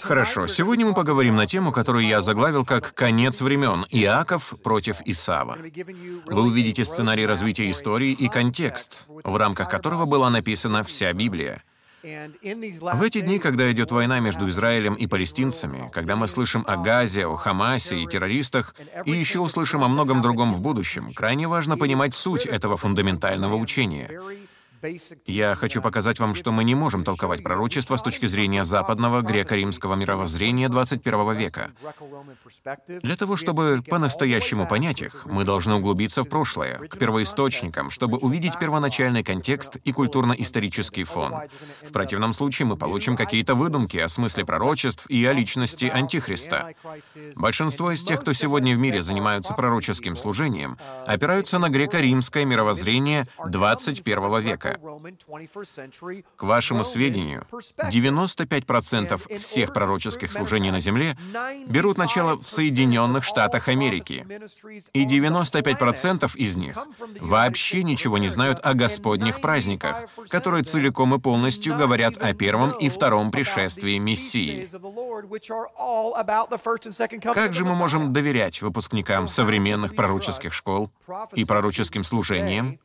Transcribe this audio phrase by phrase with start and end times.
[0.00, 3.86] Хорошо, сегодня мы поговорим на тему, которую я заглавил как «Конец времен.
[3.90, 5.58] Иаков против Исава».
[6.26, 11.62] Вы увидите сценарий развития истории и контекст, в рамках которого была написана вся Библия.
[12.02, 17.26] В эти дни, когда идет война между Израилем и палестинцами, когда мы слышим о Газе,
[17.26, 22.14] о Хамасе и террористах, и еще услышим о многом другом в будущем, крайне важно понимать
[22.14, 24.10] суть этого фундаментального учения.
[25.26, 29.94] Я хочу показать вам, что мы не можем толковать пророчество с точки зрения западного греко-римского
[29.94, 31.70] мировоззрения 21 века.
[33.02, 38.58] Для того, чтобы по-настоящему понять их, мы должны углубиться в прошлое, к первоисточникам, чтобы увидеть
[38.58, 41.34] первоначальный контекст и культурно-исторический фон.
[41.82, 46.74] В противном случае мы получим какие-то выдумки о смысле пророчеств и о личности Антихриста.
[47.36, 54.40] Большинство из тех, кто сегодня в мире занимаются пророческим служением, опираются на греко-римское мировоззрение 21
[54.40, 54.71] века.
[56.36, 61.16] К вашему сведению, 95% всех пророческих служений на Земле
[61.66, 64.26] берут начало в Соединенных Штатах Америки.
[64.92, 66.78] И 95% из них
[67.20, 72.88] вообще ничего не знают о Господних праздниках, которые целиком и полностью говорят о первом и
[72.88, 74.68] втором пришествии Мессии.
[77.34, 80.90] Как же мы можем доверять выпускникам современных пророческих школ
[81.34, 82.78] и пророческим служениям,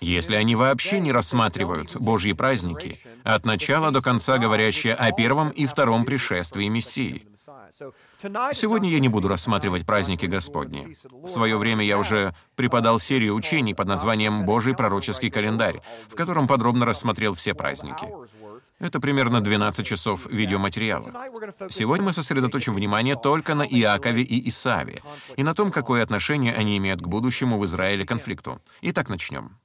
[0.00, 5.66] если они вообще не рассматривают Божьи праздники, от начала до конца говорящие о первом и
[5.66, 7.26] втором пришествии Мессии.
[8.52, 10.96] Сегодня я не буду рассматривать праздники Господни.
[11.10, 16.46] В свое время я уже преподал серию учений под названием «Божий пророческий календарь», в котором
[16.46, 18.06] подробно рассмотрел все праздники.
[18.78, 21.12] Это примерно 12 часов видеоматериала.
[21.68, 25.02] Сегодня мы сосредоточим внимание только на Иакове и Исаве
[25.36, 28.60] и на том, какое отношение они имеют к будущему в Израиле конфликту.
[28.82, 29.58] Итак, начнем.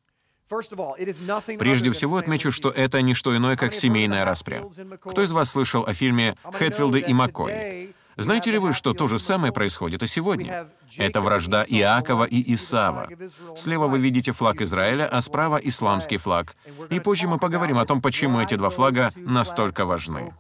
[1.60, 4.64] Прежде всего отмечу, что это не что иное, как семейная распря.
[5.02, 7.94] Кто из вас слышал о фильме «Хэтфилды и Маккой»?
[8.18, 10.70] Знаете ли вы, что то же самое происходит и сегодня?
[10.98, 13.10] Это вражда Иакова и Исава.
[13.56, 16.56] Слева вы видите флаг Израиля, а справа— исламский флаг.
[16.90, 20.34] И позже мы поговорим о том, почему эти два флага настолько важны.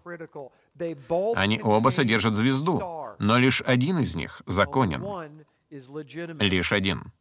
[1.35, 2.81] Они оба содержат звезду,
[3.19, 5.03] но лишь один из них законен.
[6.39, 7.11] Лишь один.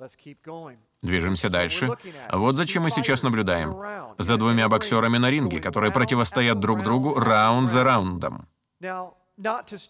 [1.01, 1.97] Движемся дальше.
[2.31, 3.75] Вот зачем мы сейчас наблюдаем.
[4.19, 8.47] За двумя боксерами на ринге, которые противостоят друг другу раунд за раундом.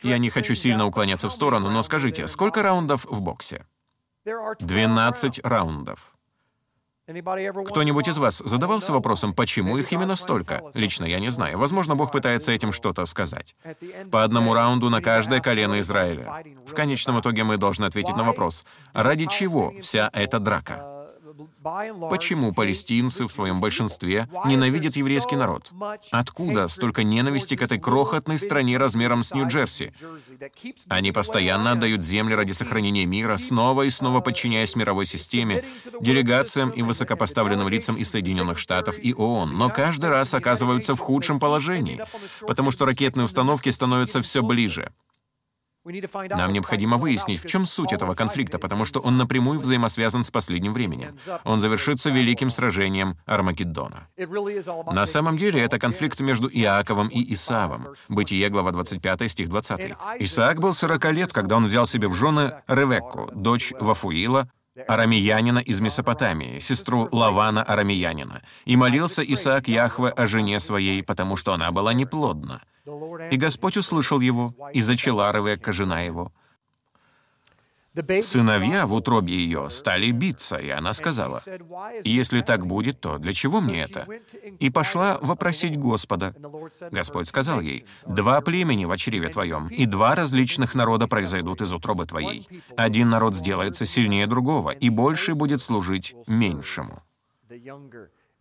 [0.03, 3.67] Я не хочу сильно уклоняться в сторону, но скажите, сколько раундов в боксе?
[4.25, 6.13] 12 раундов.
[7.67, 10.63] Кто-нибудь из вас задавался вопросом, почему их именно столько?
[10.75, 11.59] Лично я не знаю.
[11.59, 13.57] Возможно, Бог пытается этим что-то сказать.
[14.11, 16.45] По одному раунду на каждое колено Израиля.
[16.65, 20.92] В конечном итоге мы должны ответить на вопрос, ради чего вся эта драка?
[22.11, 25.73] Почему палестинцы в своем большинстве ненавидят еврейский народ?
[26.11, 29.93] Откуда столько ненависти к этой крохотной стране размером с Нью-Джерси?
[30.89, 35.65] Они постоянно отдают земли ради сохранения мира, снова и снова подчиняясь мировой системе,
[36.01, 41.39] делегациям и высокопоставленным лицам из Соединенных Штатов и ООН, но каждый раз оказываются в худшем
[41.39, 42.03] положении,
[42.47, 44.93] потому что ракетные установки становятся все ближе.
[45.85, 50.73] Нам необходимо выяснить, в чем суть этого конфликта, потому что он напрямую взаимосвязан с последним
[50.73, 51.19] временем.
[51.45, 54.07] Он завершится великим сражением Армагеддона.
[54.93, 57.89] На самом деле, это конфликт между Иаковом и Исавом.
[58.09, 59.95] Бытие, глава 25, стих 20.
[60.21, 64.49] Исаак был 40 лет, когда он взял себе в жены Ревекку, дочь Вафуила,
[64.87, 71.53] арамеянина из Месопотамии, сестру Лавана арамеянина, и молился Исаак Яхве о жене своей, потому что
[71.53, 72.63] она была неплодна.
[73.31, 76.33] И Господь услышал его, и зачала Ревекка, жена его.
[78.23, 81.43] Сыновья в утробе ее стали биться, и она сказала,
[82.05, 84.07] «Если так будет, то для чего мне это?»
[84.59, 86.35] И пошла вопросить Господа.
[86.91, 92.07] Господь сказал ей, «Два племени в чреве твоем, и два различных народа произойдут из утробы
[92.07, 92.49] твоей.
[92.77, 97.03] Один народ сделается сильнее другого, и больше будет служить меньшему».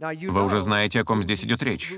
[0.01, 1.94] Вы уже знаете, о ком здесь идет речь.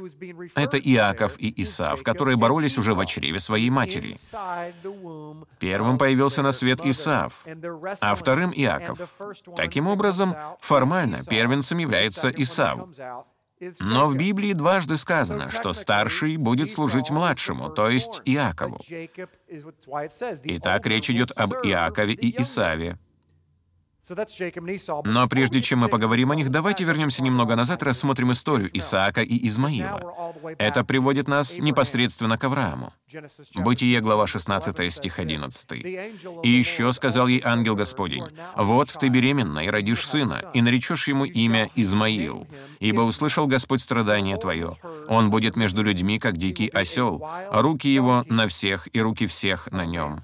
[0.56, 4.18] Это Иаков и Исав, которые боролись уже в чреве своей матери.
[5.60, 7.46] Первым появился на свет Исав,
[8.02, 9.00] а вторым— Иаков.
[9.56, 12.88] Таким образом, формально первенцем является Исав.
[13.80, 18.82] Но в Библии дважды сказано, что старший будет служить младшему, то есть Иакову.
[20.44, 22.98] Итак, речь идет об Иакове и Исаве.
[25.06, 29.22] Но прежде чем мы поговорим о них, давайте вернемся немного назад и рассмотрим историю Исаака
[29.22, 30.34] и Измаила.
[30.58, 32.94] Это приводит нас непосредственно к Аврааму.
[33.56, 35.72] Бытие, глава 16, стих 11.
[36.44, 38.26] «И еще сказал ей ангел Господень,
[38.58, 42.46] «Вот ты беременна и родишь сына, и наречешь ему имя Измаил,
[42.80, 44.78] ибо услышал Господь страдание твое.
[45.08, 49.86] Он будет между людьми, как дикий осел, руки его на всех и руки всех на
[49.86, 50.24] нем»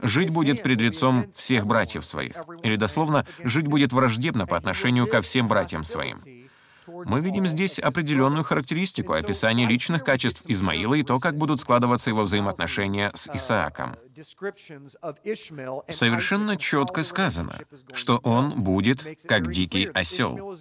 [0.00, 2.36] жить будет пред лицом всех братьев своих.
[2.62, 6.18] Или дословно, жить будет враждебно по отношению ко всем братьям своим.
[6.86, 12.22] Мы видим здесь определенную характеристику, описание личных качеств Измаила и то, как будут складываться его
[12.22, 13.96] взаимоотношения с Исааком.
[15.88, 17.58] Совершенно четко сказано,
[17.92, 20.56] что он будет как дикий осел.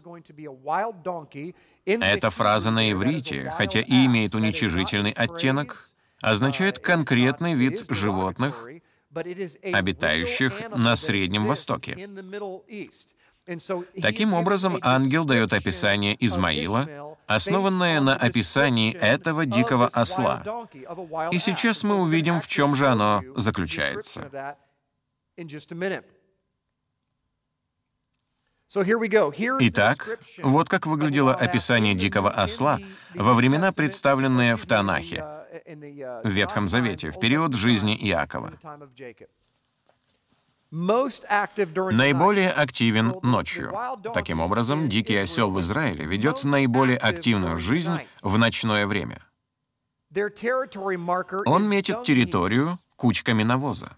[1.86, 5.90] Эта фраза на иврите, хотя и имеет уничижительный оттенок,
[6.22, 8.68] означает конкретный вид животных,
[9.16, 12.10] обитающих на Среднем Востоке.
[14.02, 20.44] Таким образом, ангел дает описание Измаила, основанное на описании этого дикого осла.
[21.32, 24.56] И сейчас мы увидим, в чем же оно заключается.
[29.60, 32.80] Итак, вот как выглядело описание дикого осла
[33.14, 35.24] во времена, представленные в Танахе,
[35.66, 38.54] в Ветхом Завете, в период жизни Иакова.
[40.72, 43.74] Наиболее активен ночью.
[44.14, 49.20] Таким образом, дикий осел в Израиле ведет наиболее активную жизнь в ночное время.
[51.46, 53.98] Он метит территорию кучками навоза.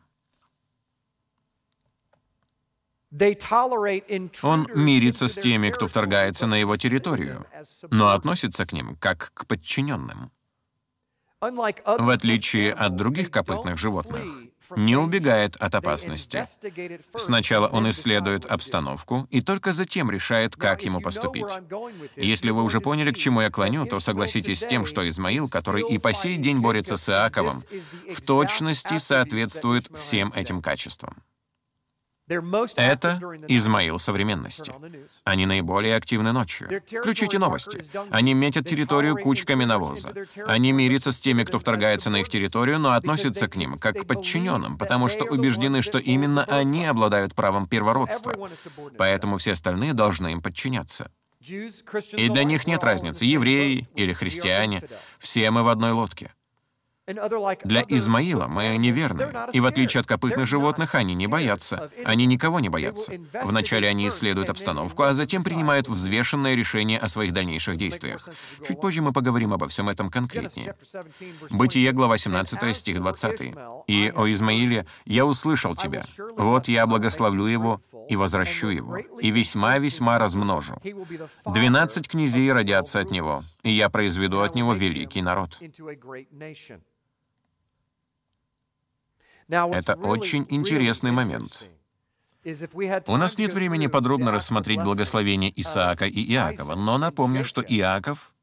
[4.43, 7.45] Он мирится с теми, кто вторгается на его территорию,
[7.89, 10.31] но относится к ним как к подчиненным.
[11.39, 14.23] В отличие от других копытных животных,
[14.75, 16.45] не убегает от опасности.
[17.15, 21.45] Сначала он исследует обстановку и только затем решает, как ему поступить.
[22.15, 25.83] Если вы уже поняли, к чему я клоню, то согласитесь с тем, что Измаил, который
[25.87, 27.61] и по сей день борется с Иаковом,
[28.13, 31.21] в точности соответствует всем этим качествам.
[32.75, 34.73] Это Измаил современности.
[35.23, 36.69] Они наиболее активны ночью.
[36.85, 37.85] Включите новости.
[38.09, 40.13] Они метят территорию кучками навоза.
[40.45, 44.05] Они мирятся с теми, кто вторгается на их территорию, но относятся к ним как к
[44.05, 48.49] подчиненным, потому что убеждены, что именно они обладают правом первородства.
[48.97, 51.11] Поэтому все остальные должны им подчиняться.
[51.41, 54.83] И для них нет разницы, евреи или христиане.
[55.19, 56.33] Все мы в одной лодке.
[57.07, 61.89] Для Измаила мы неверны, и в отличие от копытных животных, они не боятся.
[62.03, 63.13] Они никого не боятся.
[63.43, 68.27] Вначале они исследуют обстановку, а затем принимают взвешенное решение о своих дальнейших действиях.
[68.67, 70.75] Чуть позже мы поговорим обо всем этом конкретнее.
[71.49, 73.53] Бытие, глава 17, стих 20.
[73.87, 76.03] «И, о Измаиле, я услышал тебя.
[76.35, 80.75] Вот я благословлю его и возвращу его, и весьма-весьма размножу.
[81.45, 85.57] Двенадцать князей родятся от него, и я произведу от него великий народ».
[89.49, 91.69] Это очень интересный момент.
[93.07, 98.33] У нас нет времени подробно рассмотреть благословение Исаака и Иакова, но напомню, что Иаков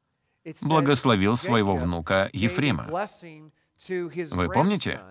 [0.61, 2.87] благословил своего внука Ефрема.
[3.87, 5.01] Вы помните?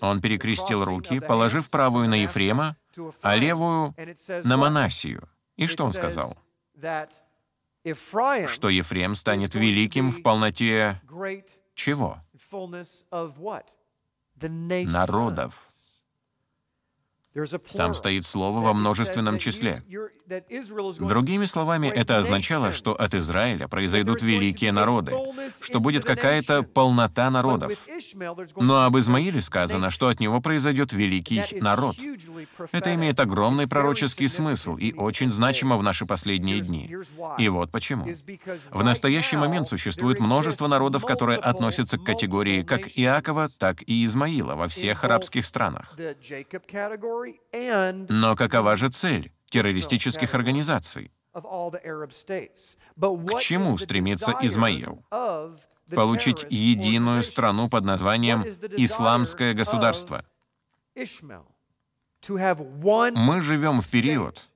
[0.00, 2.76] Он перекрестил руки, положив правую на Ефрема,
[3.20, 3.94] а левую—
[4.44, 5.28] на Манасию.
[5.56, 6.36] И что он сказал?
[8.46, 11.00] Что Ефрем станет великим в полноте
[11.74, 12.18] чего?
[14.48, 15.71] Народов.
[17.74, 19.82] Там стоит слово во множественном числе.
[21.00, 25.12] Другими словами, это означало, что от Израиля произойдут великие народы,
[25.62, 27.72] что будет какая-то полнота народов.
[28.56, 31.96] Но об Измаиле сказано, что от него произойдет великий народ.
[32.72, 36.94] Это имеет огромный пророческий смысл и очень значимо в наши последние дни.
[37.38, 38.06] И вот почему.
[38.70, 44.54] В настоящий момент существует множество народов, которые относятся к категории как Иакова, так и Измаила
[44.54, 45.96] во всех арабских странах.
[48.08, 51.10] Но какова же цель террористических организаций?
[51.34, 51.40] К
[53.40, 55.04] чему стремится Измаил?
[55.94, 58.44] Получить единую страну под названием
[58.76, 60.24] «Исламское государство».
[63.14, 64.48] Мы живем в период,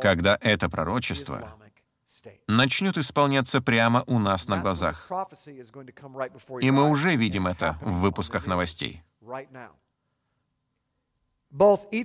[0.00, 1.56] когда это пророчество
[2.46, 5.10] начнет исполняться прямо у нас на глазах.
[6.60, 9.02] И мы уже видим это в выпусках новостей.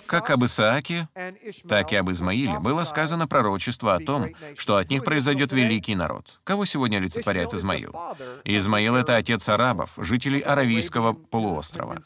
[0.07, 1.09] Как об Исааке,
[1.67, 4.27] так и об Измаиле было сказано пророчество о том,
[4.57, 6.39] что от них произойдет великий народ.
[6.43, 7.95] Кого сегодня олицетворяет Измаил?
[8.43, 11.97] Измаил— это отец арабов, жителей Аравийского полуострова.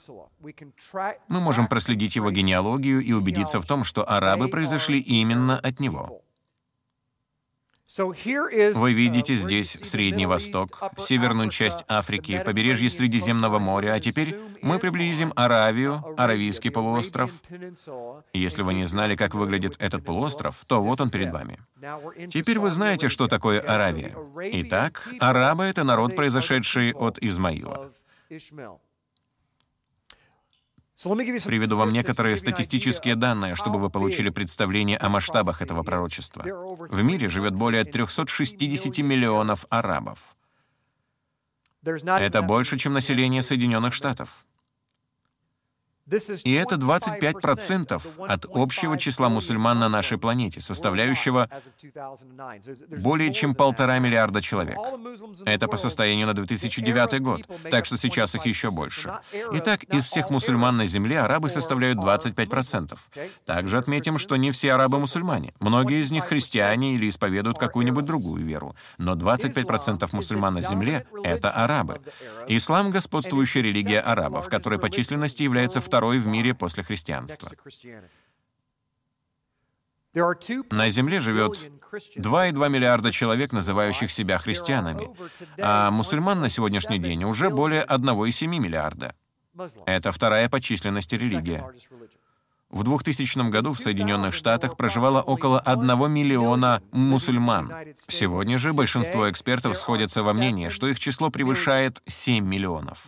[1.27, 6.22] Мы можем проследить его генеалогию и убедиться в том, что арабы произошли именно от него.
[7.95, 15.31] Вы видите здесь Средний Восток, северную часть Африки, побережье Средиземного моря, а теперь мы приблизим
[15.35, 17.31] Аравию, Аравийский полуостров.
[18.33, 21.59] Если вы не знали, как выглядит этот полуостров, то вот он перед вами.
[22.31, 24.15] Теперь вы знаете, что такое Аравия.
[24.53, 27.91] Итак, арабы— это народ, произошедший от Измаила.
[31.03, 36.43] Приведу вам некоторые статистические данные, чтобы вы получили представление о масштабах этого пророчества.
[36.43, 40.19] В мире живет более 360 миллионов арабов.
[41.83, 44.45] Это больше, чем население Соединенных Штатов.
[46.43, 51.49] И это 25% от общего числа мусульман на нашей планете, составляющего
[52.99, 54.77] более чем полтора миллиарда человек.
[55.45, 57.41] Это по состоянию на 2009 год,
[57.71, 59.13] так что сейчас их еще больше.
[59.53, 62.97] Итак, из всех мусульман на Земле арабы составляют 25%.
[63.45, 65.53] Также отметим, что не все арабы мусульмане.
[65.61, 68.75] Многие из них христиане или исповедуют какую-нибудь другую веру.
[68.97, 72.01] Но 25% мусульман на Земле— это арабы.
[72.47, 77.49] Ислам— господствующая религия арабов, которая по численности является второй в мире после христианства.
[80.69, 85.09] На Земле живет 2,2 миллиарда человек, называющих себя христианами,
[85.59, 89.15] а мусульман на сегодняшний день уже более 1,7 миллиарда.
[89.85, 91.67] Это вторая по численности религия.
[92.69, 97.71] В 2000 году в Соединенных Штатах проживало около 1 миллиона мусульман.
[98.07, 103.05] Сегодня же большинство экспертов сходятся во мнении, что их число превышает 7 миллионов.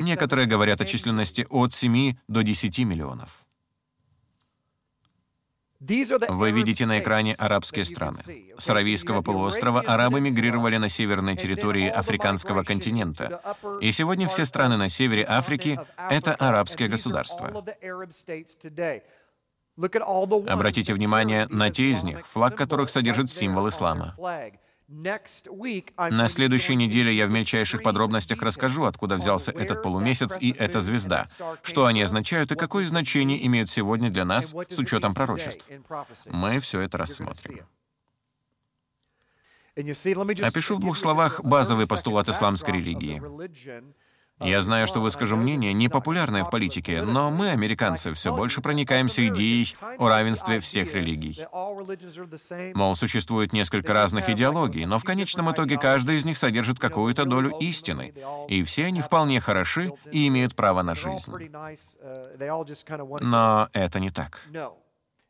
[0.00, 3.46] Некоторые говорят о численности от 7 до 10 миллионов.
[5.80, 8.18] Вы видите на экране арабские страны.
[8.56, 13.40] С Аравийского полуострова арабы мигрировали на северные территории африканского континента.
[13.80, 15.78] И сегодня все страны на севере Африки—
[16.10, 17.64] это арабские государства.
[19.76, 24.16] Обратите внимание на те из них, флаг которых содержит символ ислама.
[24.88, 31.26] На следующей неделе я в мельчайших подробностях расскажу, откуда взялся этот полумесяц и эта звезда,
[31.62, 35.66] что они означают и какое значение имеют сегодня для нас с учетом пророчеств.
[36.26, 37.66] Мы все это рассмотрим.
[39.76, 43.20] Опишу в двух словах базовый постулат исламской религии.
[44.40, 49.74] Я знаю, что выскажу мнение, непопулярное в политике, но мы, американцы, все больше проникаемся идеей
[49.98, 51.46] о равенстве всех религий.
[52.74, 57.56] Мол, существует несколько разных идеологий, но в конечном итоге каждая из них содержит какую-то долю
[57.60, 58.12] истины,
[58.48, 61.32] и все они вполне хороши и имеют право на жизнь.
[63.20, 64.46] Но это не так.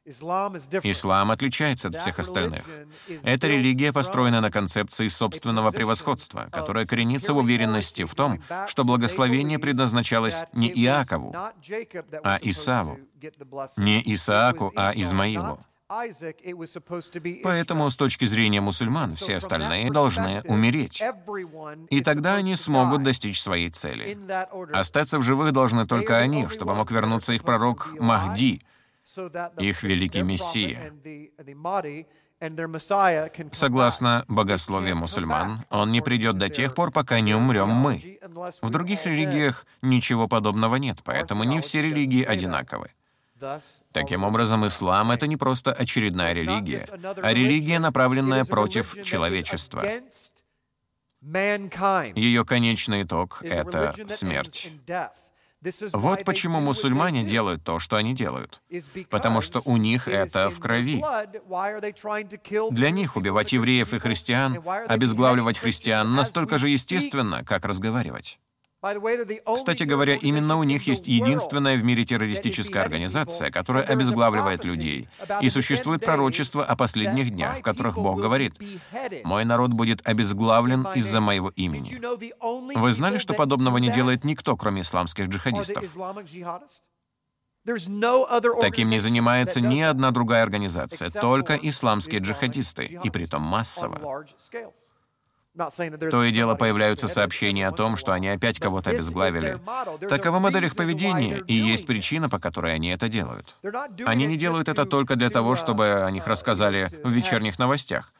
[0.07, 2.65] Ислам отличается от всех остальных.
[3.25, 9.59] Эта религия построена на концепции собственного превосходства, которая коренится в уверенности в том, что благословение
[9.59, 12.99] предназначалось не Иакову, а Исаву,
[13.77, 15.59] не Исааку, а Измаилу.
[17.45, 21.01] Поэтому с точки зрения мусульман все остальные должны умереть.
[21.91, 24.19] И тогда они смогут достичь своей цели.
[24.73, 28.61] Остаться в живых должны только они, чтобы мог вернуться их пророк Махди—
[29.59, 30.93] их великий Мессия.
[33.53, 38.19] Согласно богословию мусульман, он не придет до тех пор, пока не умрем мы.
[38.61, 42.93] В других религиях ничего подобного нет, поэтому не все религии одинаковы.
[43.93, 46.87] Таким образом, ислам— это не просто очередная религия,
[47.23, 49.85] а религия, направленная против человечества.
[52.15, 54.73] Ее конечный итог— это смерть.
[55.93, 58.63] Вот почему мусульмане делают то, что они делают.
[59.11, 61.03] Потому что у них это в крови.
[62.71, 68.39] Для них убивать евреев и христиан, обезглавливать христиан настолько же естественно, как разговаривать.
[69.55, 75.09] Кстати говоря, именно у них есть единственная в мире террористическая организация, которая обезглавливает людей.
[75.41, 78.55] И существует пророчество о последних днях, в которых Бог говорит,
[79.25, 82.01] «Мой народ будет обезглавлен из-за моего имени».
[82.79, 85.85] Вы знали, что подобного не делает никто, кроме исламских джихадистов?
[88.61, 94.25] Таким не занимается ни одна другая организация, только исламские джихадисты, и притом массово.
[95.57, 99.59] То и дело появляются сообщения о том, что они опять кого-то обезглавили.
[100.09, 103.57] Такова модель их поведения, и есть причина, по которой они это делают.
[104.05, 108.13] Они не делают это только для того, чтобы о них рассказали в вечерних новостях.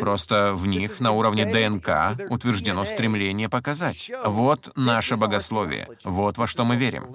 [0.00, 4.10] Просто в них на уровне ДНК утверждено стремление показать.
[4.24, 7.14] Вот наше богословие, вот во что мы верим.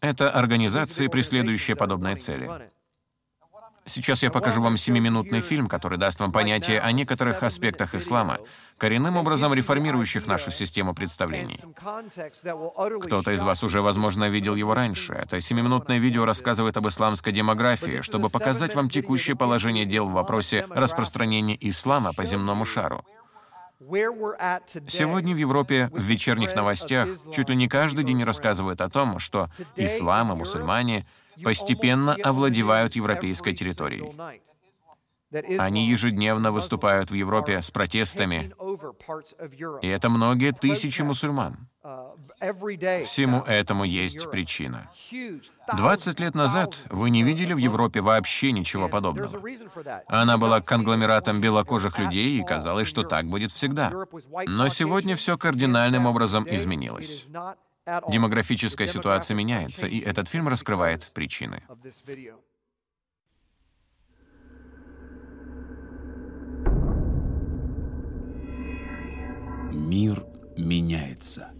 [0.00, 2.70] Это организации, преследующие подобные цели.
[3.86, 8.38] Сейчас я покажу вам семиминутный фильм, который даст вам понятие о некоторых аспектах ислама,
[8.78, 11.60] коренным образом реформирующих нашу систему представлений.
[13.02, 15.12] Кто-то из вас уже, возможно, видел его раньше.
[15.12, 20.66] Это семиминутное видео рассказывает об исламской демографии, чтобы показать вам текущее положение дел в вопросе
[20.70, 23.04] распространения ислама по земному шару.
[23.80, 29.50] Сегодня в Европе в вечерних новостях чуть ли не каждый день рассказывают о том, что
[29.76, 31.04] ислам и мусульмане
[31.42, 34.12] постепенно овладевают европейской территорией.
[35.58, 38.54] Они ежедневно выступают в Европе с протестами,
[39.82, 41.68] и это многие тысячи мусульман.
[43.04, 44.90] Всему этому есть причина.
[45.76, 49.42] 20 лет назад вы не видели в Европе вообще ничего подобного.
[50.06, 53.92] Она была конгломератом белокожих людей, и казалось, что так будет всегда.
[54.46, 57.26] Но сегодня все кардинальным образом изменилось.
[57.86, 61.62] Демографическая ситуация меняется, и этот фильм раскрывает причины.
[69.70, 70.24] Мир
[70.56, 71.50] меняется.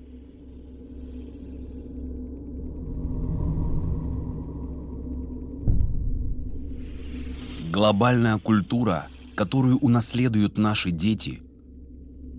[7.71, 11.43] Глобальная культура, которую унаследуют наши дети,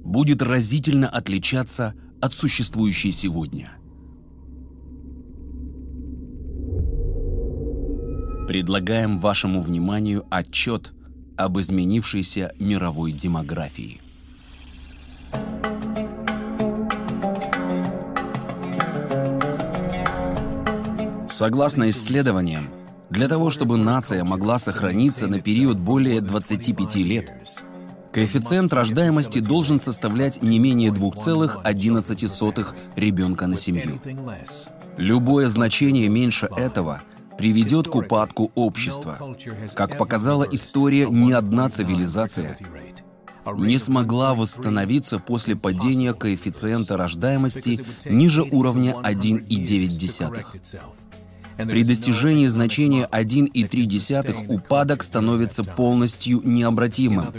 [0.04, 1.94] будет разительно отличаться
[2.26, 3.78] от существующей сегодня.
[8.48, 10.92] Предлагаем вашему вниманию отчет
[11.38, 14.02] об изменившейся мировой демографии.
[21.30, 22.70] Согласно исследованиям,
[23.12, 27.32] для того, чтобы нация могла сохраниться на период более 25 лет,
[28.16, 34.00] коэффициент рождаемости должен составлять не менее 2,11 ребенка на семью.
[34.96, 37.02] Любое значение меньше этого
[37.38, 39.18] приведет к упадку общества.
[39.74, 42.58] Как показала история, ни одна цивилизация
[43.58, 50.46] не смогла восстановиться после падения коэффициента рождаемости ниже уровня 1,9.
[51.58, 57.34] При достижении значения 1,3 упадок становится полностью необратимым.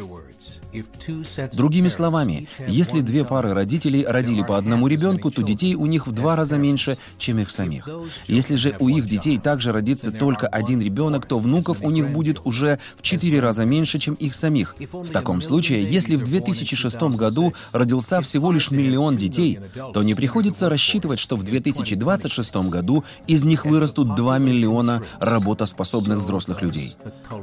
[1.53, 6.13] Другими словами, если две пары родителей родили по одному ребенку, то детей у них в
[6.13, 7.89] два раза меньше, чем их самих.
[8.27, 12.41] Если же у их детей также родится только один ребенок, то внуков у них будет
[12.45, 14.77] уже в четыре раза меньше, чем их самих.
[14.93, 19.59] В таком случае, если в 2006 году родился всего лишь миллион детей,
[19.93, 26.63] то не приходится рассчитывать, что в 2026 году из них вырастут 2 миллиона работоспособных взрослых
[26.63, 26.97] людей.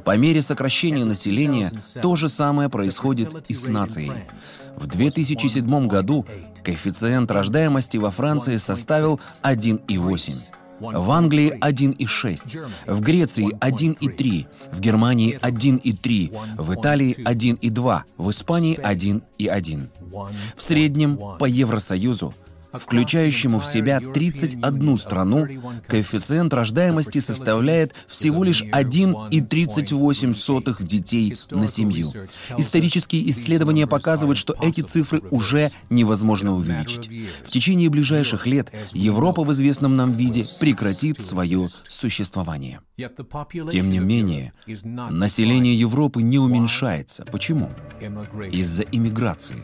[0.04, 4.12] По мере сокращения населения то же самое происходит происходит и с нацией.
[4.76, 6.26] В 2007 году
[6.64, 10.34] коэффициент рождаемости во Франции составил 1,8.
[10.80, 19.88] В Англии 1,6, в Греции 1,3, в Германии 1,3, в Италии 1,2, в Испании 1,1.
[20.56, 22.34] В среднем по Евросоюзу
[22.74, 25.48] включающему в себя 31 страну,
[25.88, 32.12] коэффициент рождаемости составляет всего лишь 1,38 детей на семью.
[32.58, 37.10] Исторические исследования показывают, что эти цифры уже невозможно увеличить.
[37.46, 42.82] В течение ближайших лет Европа в известном нам виде прекратит свое существование.
[43.72, 44.54] Тем не менее,
[45.10, 47.26] население Европы не уменьшается.
[47.26, 47.72] Почему?
[48.52, 49.58] Из-за иммиграции,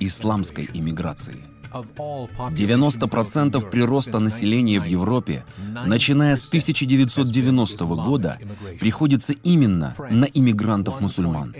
[0.00, 1.36] исламской иммиграции.
[1.72, 5.44] 90% прироста населения в Европе,
[5.86, 8.38] начиная с 1990 года,
[8.78, 11.54] приходится именно на иммигрантов-мусульман.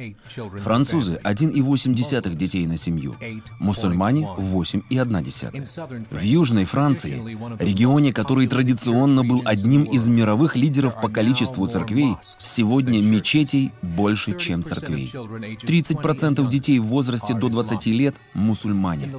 [0.58, 3.16] Французы— 1,8 детей на семью,
[3.58, 6.06] мусульмане— 8,1.
[6.10, 7.22] В Южной Франции,
[7.58, 14.62] регионе, который традиционно был одним из мировых лидеров по количеству церквей, сегодня мечетей больше, чем
[14.64, 15.10] церквей.
[15.12, 19.10] 30% детей в возрасте до 20 лет— мусульмане.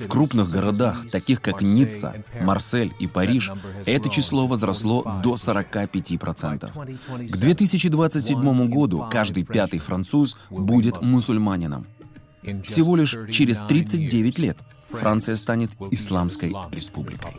[0.00, 3.50] В крупных крупных городах, таких как Ницца, Марсель и Париж,
[3.84, 7.30] это число возросло до 45%.
[7.30, 11.86] К 2027 году каждый пятый француз будет мусульманином.
[12.64, 14.58] Всего лишь через 39 лет
[14.90, 17.36] Франция станет исламской республикой.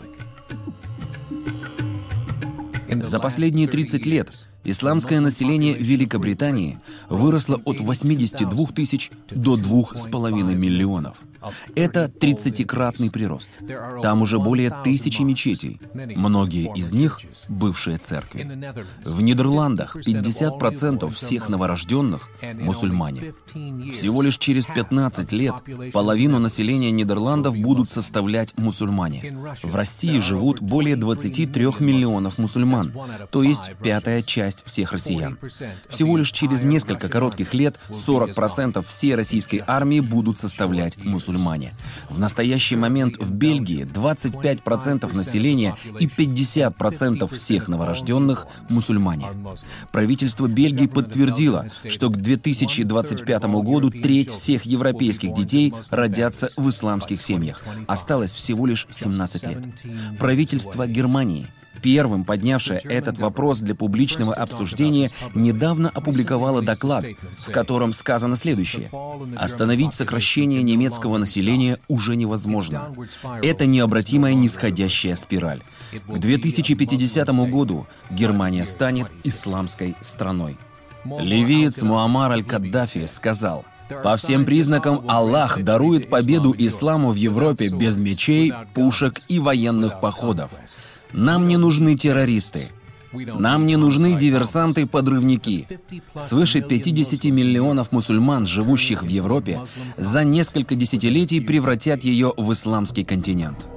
[3.01, 4.31] За последние 30 лет
[4.63, 6.79] исламское население Великобритании
[7.09, 11.17] выросло от 82 тысяч до 2,5 миллионов–
[11.75, 13.49] Это 30-кратный прирост.
[14.01, 15.79] Там уже более тысячи мечетей.
[15.93, 18.73] Многие из них— бывшие церкви.
[19.03, 23.33] В Нидерландах 50% всех новорожденных— мусульмане.
[23.93, 25.55] Всего лишь через 15 лет
[25.91, 29.37] половину населения Нидерландов будут составлять мусульмане.
[29.63, 32.93] В России живут более 23 миллионов мусульман,
[33.31, 35.37] то есть пятая часть всех россиян.
[35.89, 41.32] Всего лишь через несколько коротких лет 40% всей российской армии будут составлять мусульмане.
[42.09, 49.27] В настоящий момент в Бельгии 25% населения и 50% всех новорожденных– мусульмане.
[49.91, 57.63] Правительство Бельгии подтвердило, что к 2025 году треть всех европейских детей родятся в исламских семьях.
[57.87, 59.63] Осталось всего лишь 17 лет.
[60.19, 61.47] Правительство Германии–
[61.83, 67.05] первым поднявшая этот вопрос для публичного обсуждения, недавно опубликовала доклад,
[67.37, 68.89] в котором сказано следующее.
[69.35, 72.95] Остановить сокращение немецкого населения уже невозможно.
[73.43, 75.61] Это необратимая нисходящая спираль.
[76.07, 80.57] К 2050 году Германия станет исламской страной.
[81.05, 83.65] Ливиец Муаммар аль-Каддафи сказал,
[84.01, 90.51] по всем признакам Аллах дарует победу исламу в Европе без мечей, пушек и военных походов.
[91.13, 92.69] Нам не нужны террористы.
[93.13, 95.67] Нам не нужны диверсанты-подрывники.
[96.15, 99.61] Свыше 50 миллионов мусульман, живущих в Европе,
[99.97, 103.67] за несколько десятилетий превратят ее в исламский континент.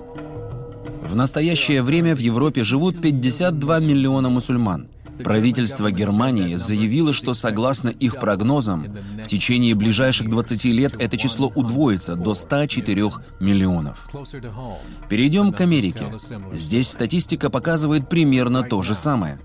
[1.02, 4.88] В настоящее время в Европе живут 52 миллиона мусульман.
[5.22, 8.86] Правительство Германии заявило, что согласно их прогнозам,
[9.22, 14.08] в течение ближайших 20 лет это число удвоится до 104 миллионов.
[15.08, 16.12] Перейдем к Америке.
[16.52, 19.38] Здесь статистика показывает примерно то же самое.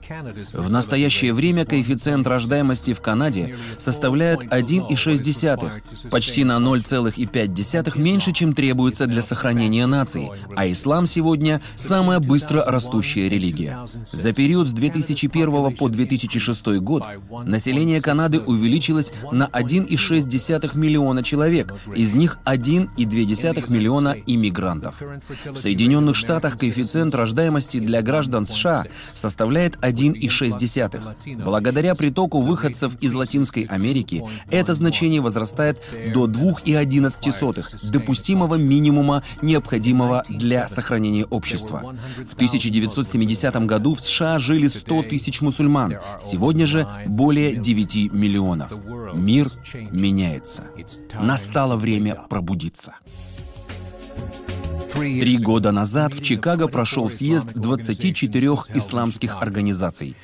[0.53, 9.07] В настоящее время коэффициент рождаемости в Канаде составляет 1,6, почти на 0,5 меньше, чем требуется
[9.07, 13.87] для сохранения нации, а ислам сегодня самая быстро растущая религия.
[14.11, 17.03] За период с 2001 по 2006 год
[17.45, 25.01] население Канады увеличилось на 1,6 миллиона человек, из них 1,2 миллиона иммигрантов.
[25.45, 31.43] В Соединенных Штатах коэффициент рождаемости для граждан США составляет 1,6.
[31.43, 35.77] Благодаря притоку выходцев из Латинской Америки это значение возрастает
[36.13, 41.95] до 2,11 допустимого минимума, необходимого для сохранения общества.
[42.29, 45.97] В 1970 году в США жили 100 тысяч мусульман, мусульман.
[46.21, 48.71] Сегодня же более 9 миллионов.
[49.13, 49.49] Мир
[49.91, 50.63] меняется.
[51.19, 52.95] Настало время пробудиться.
[54.93, 60.15] Три года назад в Чикаго прошел съезд 24 исламских организаций.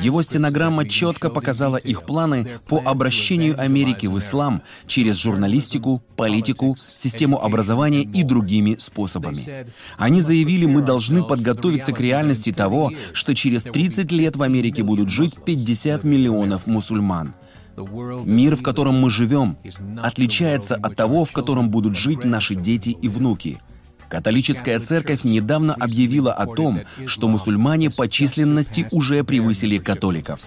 [0.00, 7.42] Его стенограмма четко показала их планы по обращению Америки в ислам через журналистику, политику, систему
[7.42, 9.66] образования и другими способами.
[9.96, 15.08] Они заявили, мы должны подготовиться к реальности того, что через 30 лет в Америке будут
[15.10, 17.34] жить 50 миллионов мусульман.
[17.76, 19.58] Мир, в котором мы живем,
[20.02, 23.60] отличается от того, в котором будут жить наши дети и внуки–
[24.08, 30.40] Католическая церковь недавно объявила о том, что мусульмане по численности уже превысили католиков.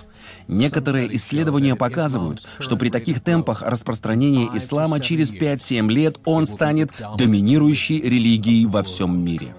[0.48, 8.00] Некоторые исследования показывают, что при таких темпах распространения ислама через 5-7 лет он станет доминирующей
[8.00, 9.56] религией во всем мире.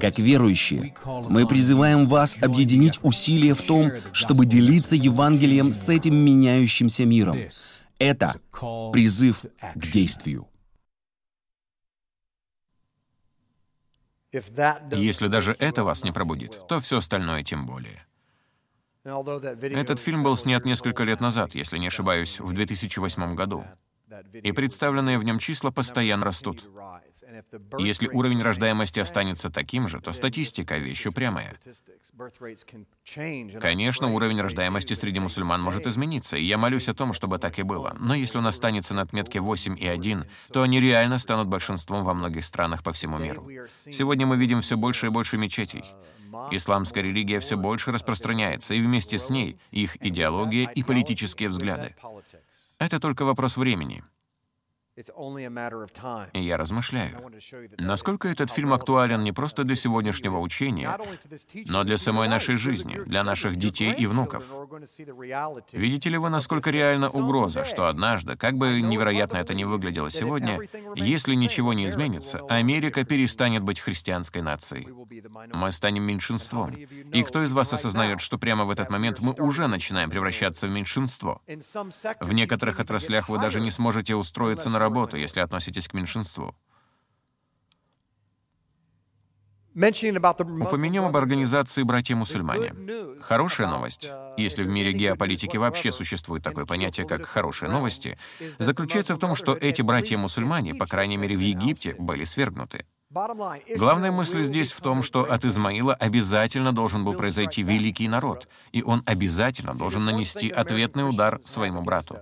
[0.00, 7.04] Как верующие, мы призываем вас объединить усилия в том, чтобы делиться Евангелием с этим меняющимся
[7.04, 7.38] миром.
[7.98, 8.36] Это
[8.92, 10.46] призыв к действию.
[14.92, 18.04] Если даже это вас не пробудит, то все остальное тем более.
[19.04, 23.64] Этот фильм был снят несколько лет назад, если не ошибаюсь, в 2008 году.
[24.32, 26.68] И представленные в нем числа постоянно растут.
[27.78, 31.56] Если уровень рождаемости останется таким же, то статистика— вещь упрямая.
[33.60, 37.62] Конечно, уровень рождаемости среди мусульман может измениться, и я молюсь о том, чтобы так и
[37.62, 37.96] было.
[37.98, 42.14] Но если он останется на отметке 8 и 1, то они реально станут большинством во
[42.14, 43.48] многих странах по всему миру.
[43.90, 45.84] Сегодня мы видим все больше и больше мечетей.
[46.50, 51.94] Исламская религия все больше распространяется, и вместе с ней их идеология и политические взгляды.
[52.78, 54.04] Это только вопрос времени.
[54.96, 57.32] И я размышляю,
[57.78, 60.96] насколько этот фильм актуален не просто для сегодняшнего учения,
[61.66, 64.44] но для самой нашей жизни, для наших детей и внуков.
[65.72, 70.60] Видите ли вы, насколько реальна угроза, что однажды, как бы невероятно это ни выглядело сегодня,
[70.94, 74.88] если ничего не изменится, Америка перестанет быть христианской нацией.
[75.52, 76.70] Мы станем меньшинством.
[76.70, 80.70] И кто из вас осознает, что прямо в этот момент мы уже начинаем превращаться в
[80.70, 81.42] меньшинство?
[82.20, 86.54] В некоторых отраслях вы даже не сможете устроиться на работу, если относитесь к меньшинству.
[89.74, 93.20] Упомянем об организации «Братья-мусульмане».
[93.20, 98.16] Хорошая новость, если в мире геополитики вообще существует такое понятие, как «хорошие новости»,
[98.60, 102.86] заключается в том, что эти братья-мусульмане, по крайней мере в Египте, были свергнуты.
[103.76, 108.82] Главная мысль здесь в том, что от Измаила обязательно должен был произойти великий народ, и
[108.82, 112.20] он обязательно должен нанести ответный удар своему брату.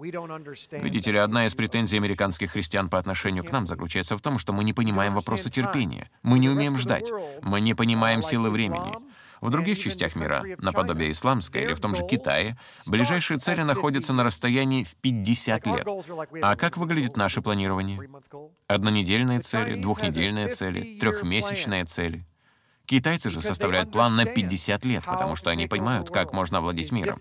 [0.00, 4.52] Видите ли, одна из претензий американских христиан по отношению к нам заключается в том, что
[4.52, 6.08] мы не понимаем вопроса терпения.
[6.22, 7.10] Мы не умеем ждать.
[7.42, 8.94] Мы не понимаем силы времени.
[9.40, 12.56] В других частях мира, наподобие исламской или в том же Китае,
[12.86, 15.86] ближайшие цели находятся на расстоянии в 50 лет.
[16.42, 18.00] А как выглядит наше планирование?
[18.66, 22.24] Однонедельные цели, двухнедельные цели, трехмесячные цели—
[22.88, 27.20] Китайцы же составляют план на 50 лет, потому что они понимают, как можно овладеть миром.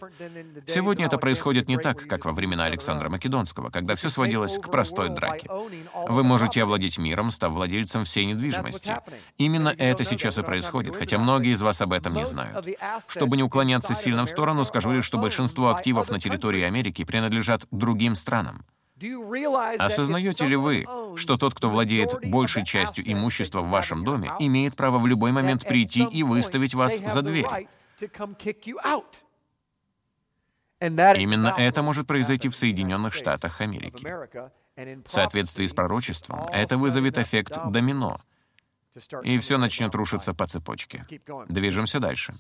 [0.66, 5.10] Сегодня это происходит не так, как во времена Александра Македонского, когда все сводилось к простой
[5.10, 5.50] драке.
[6.08, 8.96] Вы можете овладеть миром, став владельцем всей недвижимости.
[9.38, 12.66] Именно это сейчас и происходит, хотя многие из вас об этом не знают.
[13.10, 17.66] Чтобы не уклоняться сильно в сторону, скажу лишь, что большинство активов на территории Америки принадлежат
[17.72, 18.66] другим странам.
[19.80, 24.98] Осознаете ли вы, что тот, кто владеет большей частью имущества в вашем доме, имеет право
[24.98, 27.68] в любой момент прийти и выставить вас за дверь?
[30.80, 34.08] Именно это может произойти в Соединенных Штатах Америки.
[34.76, 38.20] В соответствии с пророчеством, это вызовет эффект домино—
[39.24, 41.04] и все начнет рушиться по цепочке.
[41.48, 42.34] Движемся дальше.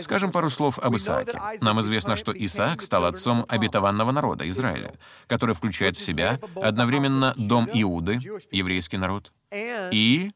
[0.00, 1.40] Скажем пару слов об Исааке.
[1.60, 4.94] Нам известно, что Исаак стал отцом обетованного народа, Израиля,
[5.26, 8.20] который включает в себя одновременно дом Иуды,
[8.50, 10.30] еврейский народ, и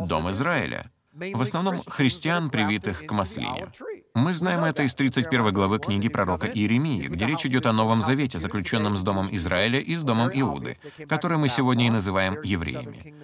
[0.00, 3.68] дом Израиля, в основном христиан, привитых к маслине.
[4.14, 8.38] Мы знаем это из 31 главы книги пророка Иеремии, где речь идет о Новом Завете,
[8.38, 10.76] заключенном с Домом Израиля и с Домом Иуды,
[11.08, 13.14] который мы сегодня и называем евреями.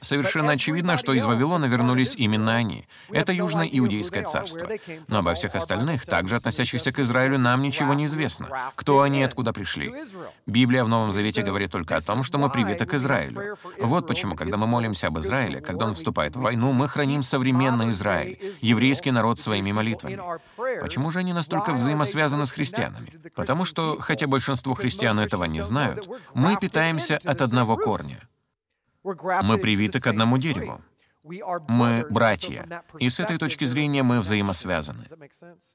[0.00, 2.88] Совершенно очевидно, что из Вавилона вернулись именно они.
[3.10, 4.68] Это Южно-Иудейское царство.
[5.08, 8.48] Но обо всех остальных, также относящихся к Израилю, нам ничего не известно.
[8.74, 9.94] Кто они и откуда пришли.
[10.46, 13.56] Библия в Новом Завете говорит только о том, что мы привиты к Израилю.
[13.78, 17.90] Вот почему, когда мы молимся об Израиле, когда он вступает в войну, мы храним современный
[17.90, 20.80] Израиль, еврейский народ своими молитвами молитвами.
[20.80, 23.12] Почему же они настолько взаимосвязаны с христианами?
[23.34, 28.20] Потому что, хотя большинство христиан этого не знают, мы питаемся от одного корня.
[29.04, 30.80] Мы привиты к одному дереву.
[31.68, 35.06] Мы братья, и с этой точки зрения мы взаимосвязаны.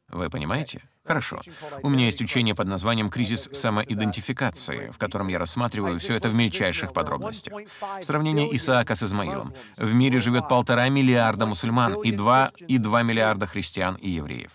[0.10, 0.82] Вы понимаете?
[1.04, 1.42] Хорошо.
[1.84, 6.36] У меня есть учение под названием «Кризис самоидентификации», в котором я рассматриваю все это в
[6.36, 7.54] мельчайших подробностях.
[8.02, 9.54] Сравнение Исаака с Измаилом.
[9.78, 14.52] В мире живет полтора миллиарда мусульман и два, и два миллиарда христиан и евреев.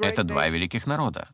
[0.00, 1.28] Это два великих народа.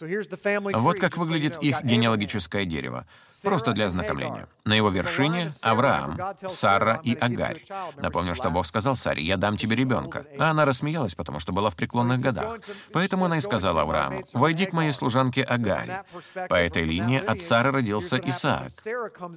[0.00, 3.06] Вот как выглядит их генеалогическое дерево.
[3.42, 4.48] Просто для ознакомления.
[4.64, 7.62] На его вершине— Авраам, Сара и Агарь.
[7.96, 10.26] Напомню, что Бог сказал Саре, «Я дам тебе ребенка».
[10.38, 12.58] А она рассмеялась, потому что была в преклонных годах.
[12.92, 16.02] Поэтому она и сказала Аврааму, «Войди к моей служанке Агарь».
[16.48, 18.72] По этой линии от Сары родился Исаак.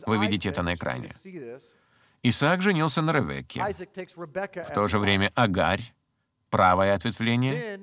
[0.07, 1.11] Вы видите это на экране.
[2.23, 3.63] Исаак женился на Ревекке.
[3.63, 5.93] В то же время Агарь,
[6.49, 7.79] правое ответвление,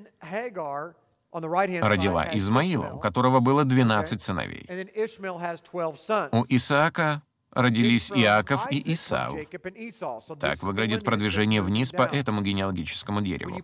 [1.81, 4.67] родила Измаила, у которого было 12 сыновей.
[6.31, 7.21] У Исаака
[7.55, 9.33] родились Иаков и Исав.
[10.39, 13.61] Так выглядит продвижение вниз по этому генеалогическому дереву.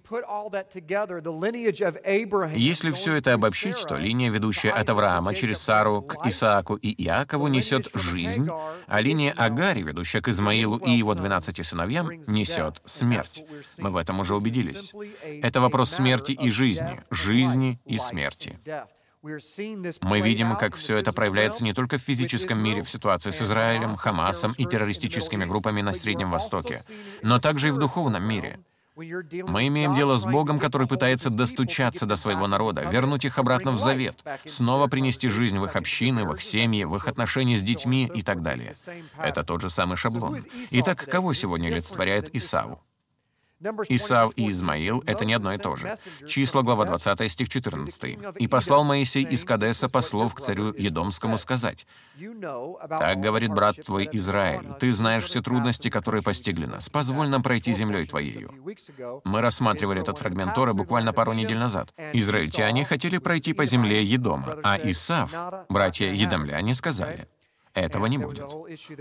[2.56, 7.48] Если все это обобщить, то линия, ведущая от Авраама через Сару к Исааку и Иакову,
[7.48, 8.50] несет жизнь,
[8.88, 13.44] а линия Агари, ведущая к Измаилу и его 12 сыновьям, несет смерть.
[13.78, 14.94] Мы в этом уже убедились.
[15.44, 18.60] Это вопрос смерти и жизни, жизни и смерти.
[19.24, 23.96] Мы видим, как все это проявляется не только в физическом мире в ситуации с Израилем,
[23.96, 26.82] Хамасом и террористическими группами на Среднем Востоке,
[27.22, 28.60] но также и в духовном мире.
[28.96, 33.78] Мы имеем дело с Богом, который пытается достучаться до своего народа, вернуть их обратно в
[33.78, 38.10] завет, снова принести жизнь в их общины, в их семьи, в их отношения с детьми
[38.14, 38.76] и так далее.
[39.18, 40.40] Это тот же самый шаблон.
[40.72, 42.82] Итак, кого сегодня олицетворяет Исау?
[43.90, 45.96] Исав и Измаил— это не одно и то же.
[46.28, 48.18] Числа, глава 20, стих 14.
[48.40, 51.86] «И послал Моисей из Кадеса послов к царю Едомскому сказать,
[52.90, 56.90] «Так говорит брат твой Израиль, ты знаешь все трудности, которые постигли нас.
[56.90, 58.52] Позволь нам пройти землей твоею».
[59.24, 61.94] Мы рассматривали этот фрагмент Тора буквально пару недель назад.
[62.14, 65.32] Израильтяне хотели пройти по земле Едома, а Исав,
[65.70, 67.28] братья Едомляне, сказали,
[67.74, 68.50] этого не будет.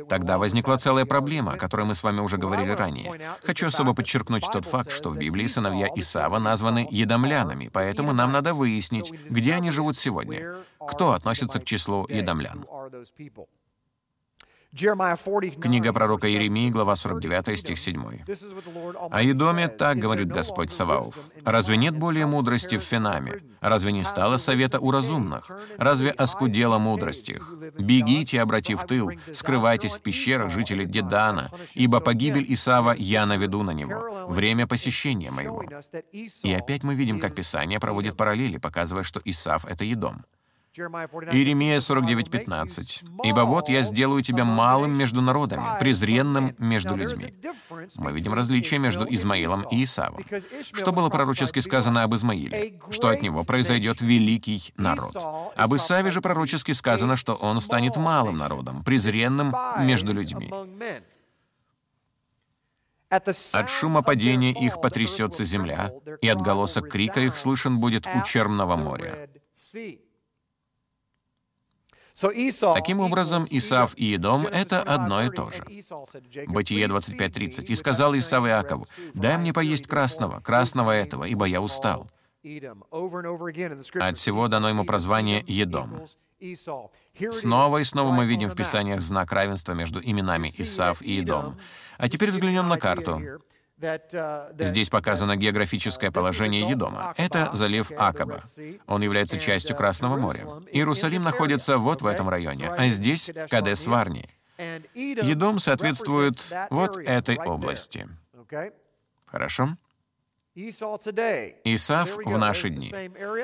[0.09, 3.20] Тогда возникла целая проблема, о которой мы с вами уже говорили ранее.
[3.44, 8.54] Хочу особо подчеркнуть тот факт, что в Библии сыновья Исава названы едомлянами, поэтому нам надо
[8.54, 10.56] выяснить, где они живут сегодня.
[10.78, 12.64] Кто относится к числу едомлян?
[14.72, 18.04] Книга пророка Иеремии, глава 49, стих 7.
[19.11, 21.16] «О Едоме так говорит Господь Саваоф.
[21.44, 23.42] Разве нет более мудрости в Фенаме?
[23.61, 25.50] Разве не стало совета у разумных?
[25.76, 27.52] Разве оскудела мудрость их?
[27.78, 34.26] Бегите, обратив тыл, скрывайтесь в пещерах, жители Дедана, ибо погибель Исава я наведу на него,
[34.28, 35.64] время посещения моего».
[36.44, 40.24] И опять мы видим, как Писание проводит параллели, показывая, что Исав— это Едом.
[41.32, 43.02] Иеремия 49:15.
[43.24, 47.34] «Ибо вот я сделаю тебя малым между народами, презренным между людьми».
[47.96, 50.24] Мы видим различие между Измаилом и Исавом.
[50.62, 52.80] Что было пророчески сказано об Измаиле?
[52.90, 55.16] Что от него произойдет великий народ.
[55.56, 60.50] Об Исаве же пророчески сказано, что он станет малым народом, презренным между людьми.
[63.10, 69.28] От шума падения их потрясется земля, и отголосок крика их слышен будет у Черного моря.
[72.75, 75.64] Таким образом, Исав и Едом— это одно и то же.
[76.46, 77.66] Бытие 25.30.
[77.66, 82.07] «И сказал Исав Иакову, «Дай мне поесть красного, красного этого, ибо я устал».
[82.42, 86.07] От всего дано ему прозвание Едом.
[87.33, 91.59] Снова и снова мы видим в Писаниях знак равенства между именами Исав и Едом.
[91.99, 93.20] А теперь взглянем на карту.
[93.80, 97.14] Uh, Здесь показано географическое положение Едома.
[97.16, 98.42] Это залив Акаба.
[98.86, 100.46] Он является частью uh, Красного моря.
[100.70, 104.28] Иерусалим находится вот в этом районе, а здесь— Кадес-Варни.
[104.94, 106.34] Едом соответствует
[106.68, 108.08] вот этой области.
[109.26, 109.76] Хорошо?
[110.54, 112.92] Исав в наши дни.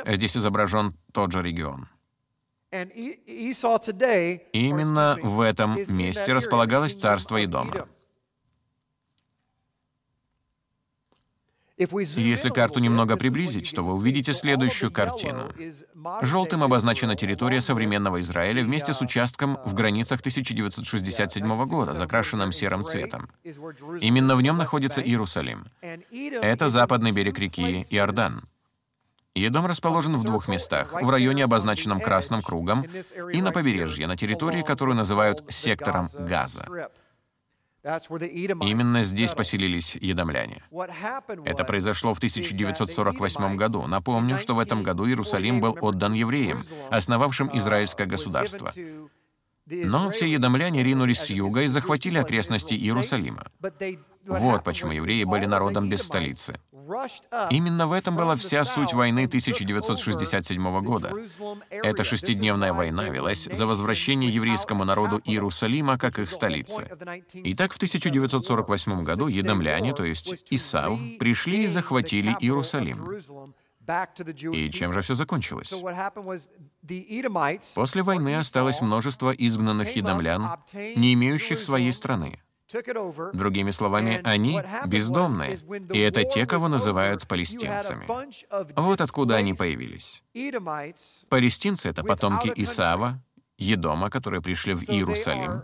[0.07, 1.89] Здесь изображен тот же регион.
[4.53, 7.89] Именно в этом месте располагалось царство Едома.
[11.79, 15.53] Если карту немного приблизить, то вы увидите следующую картину.
[16.23, 23.29] Желтым обозначена территория современного Израиля вместе с участком в границах 1967 года, закрашенным серым цветом.
[24.01, 25.67] Именно в нем находится Иерусалим.
[25.81, 28.43] Это западный берег реки Иордан.
[29.35, 32.87] Едом расположен в двух местах, в районе, обозначенном красным кругом,
[33.35, 36.89] и на побережье, на территории, которую называют сектором Газа.
[37.87, 40.63] Именно здесь поселились едомляне.
[41.45, 43.87] Это произошло в 1948 году.
[43.87, 48.73] Напомню, что в этом году Иерусалим был отдан евреям, основавшим uh, израильское государство.
[49.67, 53.47] Но все едомляне ринулись с юга и захватили окрестности Иерусалима.
[54.27, 56.59] Вот почему евреи были народом без столицы.
[57.51, 61.13] Именно в этом была вся суть войны 1967 года.
[61.71, 66.89] Эта шестидневная война велась за возвращение еврейскому народу Иерусалима как их столицы.
[67.33, 73.55] Итак, в 1948 году едомляне, то есть Исав, пришли и захватили Иерусалим.
[74.53, 75.73] И чем же все закончилось?
[77.75, 82.43] После войны осталось множество изгнанных едомлян, не имеющих своей страны.
[83.33, 85.59] Другими словами, они бездомные,
[85.93, 88.07] и это те, кого называют палестинцами.
[88.81, 90.23] Вот откуда они появились.
[91.29, 93.21] Палестинцы— это потомки Исава,
[93.59, 95.63] Едома, которые пришли в Иерусалим,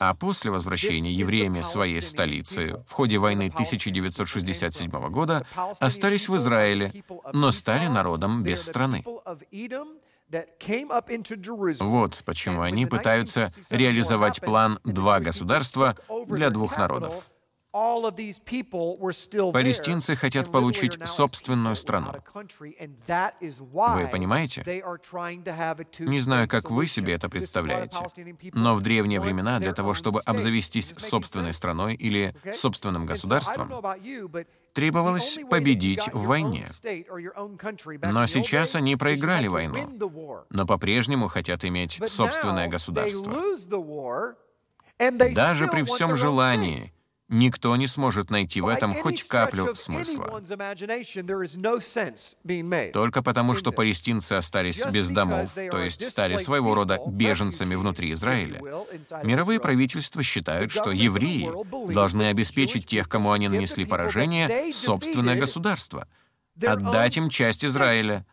[0.00, 5.46] а после возвращения евреями своей столицы в ходе войны 1967 года
[5.78, 9.04] остались в Израиле, но стали народом без страны.
[11.80, 17.14] Вот почему они пытаются реализовать план «два государства» для двух народов.
[19.52, 22.12] Палестинцы хотят получить собственную страну.
[23.06, 24.64] Вы понимаете?
[25.98, 27.98] Не знаю, как вы себе это представляете,
[28.54, 33.70] но в древние времена для того, чтобы обзавестись собственной страной или собственным государством,
[34.78, 36.68] требовалось победить в войне.
[38.02, 43.36] Но сейчас они проиграли войну, но по-прежнему хотят иметь собственное государство.
[45.34, 46.92] Даже при всем желании
[47.28, 50.42] Никто не сможет найти в этом хоть каплю смысла.
[52.92, 58.60] Только потому, что палестинцы остались без домов, то есть стали своего рода беженцами внутри Израиля,
[59.22, 61.50] мировые правительства считают, что евреи
[61.92, 66.08] должны обеспечить тех, кому они нанесли поражение, собственное государство,
[66.64, 68.24] отдать им часть Израиля,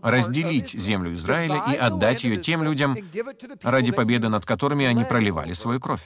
[0.00, 2.96] разделить землю Израиля и отдать ее тем людям,
[3.62, 6.02] ради победы над которыми они проливали свою кровь.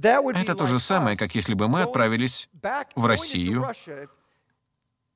[0.00, 2.48] Это то же самое, как если бы мы отправились
[2.94, 3.66] в Россию,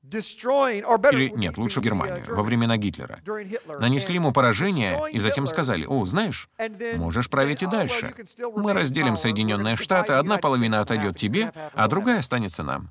[0.03, 3.19] или, нет, лучше в Германию, во времена Гитлера.
[3.79, 6.49] Нанесли ему поражение и затем сказали, «О, знаешь,
[6.95, 8.15] можешь править и дальше.
[8.55, 12.89] Мы разделим Соединенные Штаты, одна половина отойдет тебе, а другая останется нам».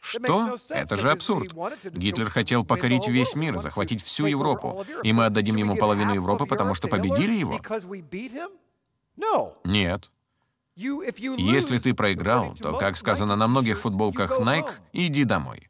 [0.00, 0.56] Что?
[0.70, 1.52] Это же абсурд.
[1.84, 4.84] Гитлер хотел покорить весь мир, захватить всю Европу.
[5.04, 7.60] И мы отдадим ему половину Европы, потому что победили его?
[9.64, 10.10] Нет.
[10.74, 15.68] Если ты проиграл, то, как сказано на многих футболках Nike, иди домой.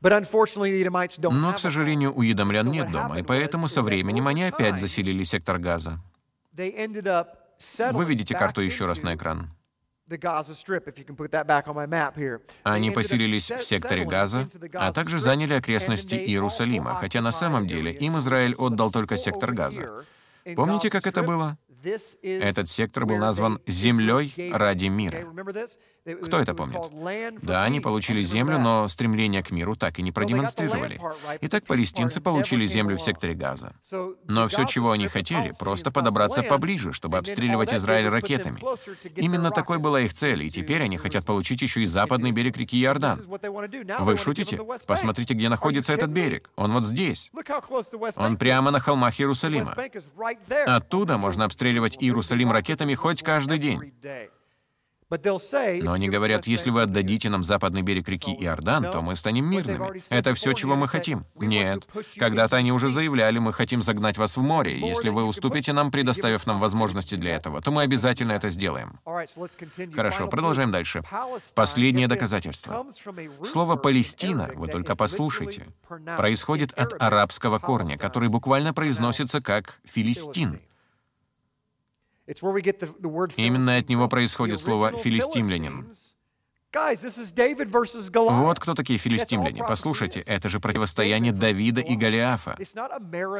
[0.00, 5.58] Но, к сожалению, у едомлян нет дома, и поэтому со временем они опять заселили сектор
[5.58, 5.98] газа.
[6.52, 9.50] Вы видите карту еще раз на экран.
[12.62, 18.16] Они поселились в секторе Газа, а также заняли окрестности Иерусалима, хотя на самом деле им
[18.18, 20.04] Израиль отдал только сектор Газа.
[20.56, 21.58] Помните, как это было?
[22.22, 25.26] Этот сектор был назван «Землей ради мира».
[26.22, 26.80] Кто это помнит?
[27.42, 31.00] Да, они получили землю, но стремление к миру так и не продемонстрировали.
[31.42, 33.74] Итак, палестинцы получили землю в секторе Газа.
[34.26, 38.60] Но все, чего они хотели, просто подобраться поближе, чтобы обстреливать Израиль ракетами.
[39.16, 42.82] Именно такой была их цель, и теперь они хотят получить еще и западный берег реки
[42.82, 43.20] Иордан.
[44.00, 44.60] Вы шутите?
[44.86, 46.50] Посмотрите, где находится этот берег.
[46.56, 47.30] Он вот здесь.
[48.16, 49.74] Он прямо на холмах Иерусалима.
[50.66, 53.92] Оттуда можно обстреливать Иерусалим ракетами хоть каждый день.
[55.82, 60.02] Но они говорят, если вы отдадите нам западный берег реки Иордан, то мы станем мирными.
[60.10, 61.24] Это все, чего мы хотим.
[61.36, 61.88] Нет.
[62.18, 66.46] Когда-то они уже заявляли, мы хотим загнать вас в море, если вы уступите нам, предоставив
[66.46, 69.00] нам возможности для этого, то мы обязательно это сделаем.
[69.94, 71.02] Хорошо, продолжаем дальше.
[71.54, 72.86] Последнее доказательство.
[73.44, 75.68] Слово «Палестина», вы только послушайте,
[76.18, 80.60] происходит от арабского корня, который буквально произносится как «филистин».
[83.36, 85.88] Именно от него происходит слово «филистимлянин».
[88.30, 89.64] Вот кто такие филистимляне.
[89.66, 92.58] Послушайте, это же противостояние Давида и Голиафа.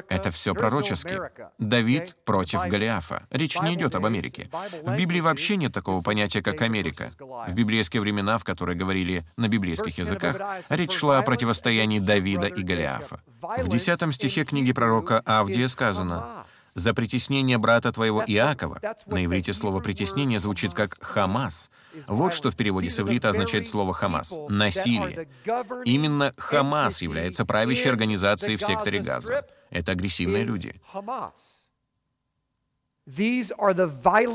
[0.09, 1.21] Это все пророчески.
[1.59, 3.27] Давид против Голиафа.
[3.31, 4.49] Речь не идет об Америке.
[4.83, 7.13] В Библии вообще нет такого понятия, как Америка.
[7.19, 12.63] В библейские времена, в которые говорили на библейских языках, речь шла о противостоянии Давида и
[12.63, 13.21] Голиафа.
[13.43, 16.47] В 10 стихе книги пророка Авдия сказано,
[16.79, 18.81] за притеснение брата твоего Иакова.
[19.07, 21.71] На иврите слово «притеснение» звучит как «хамас».
[22.07, 25.29] Вот что в переводе с иврита означает слово «хамас»— «насилие».
[25.85, 29.47] Именно Хамас является правящей организацией в секторе Газа.
[29.71, 30.75] Это агрессивные люди.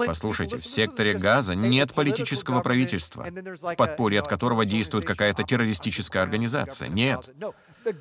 [0.05, 6.87] Послушайте, в секторе Газа нет политического правительства, в подполье от которого действует какая-то террористическая организация.
[6.87, 7.29] Нет.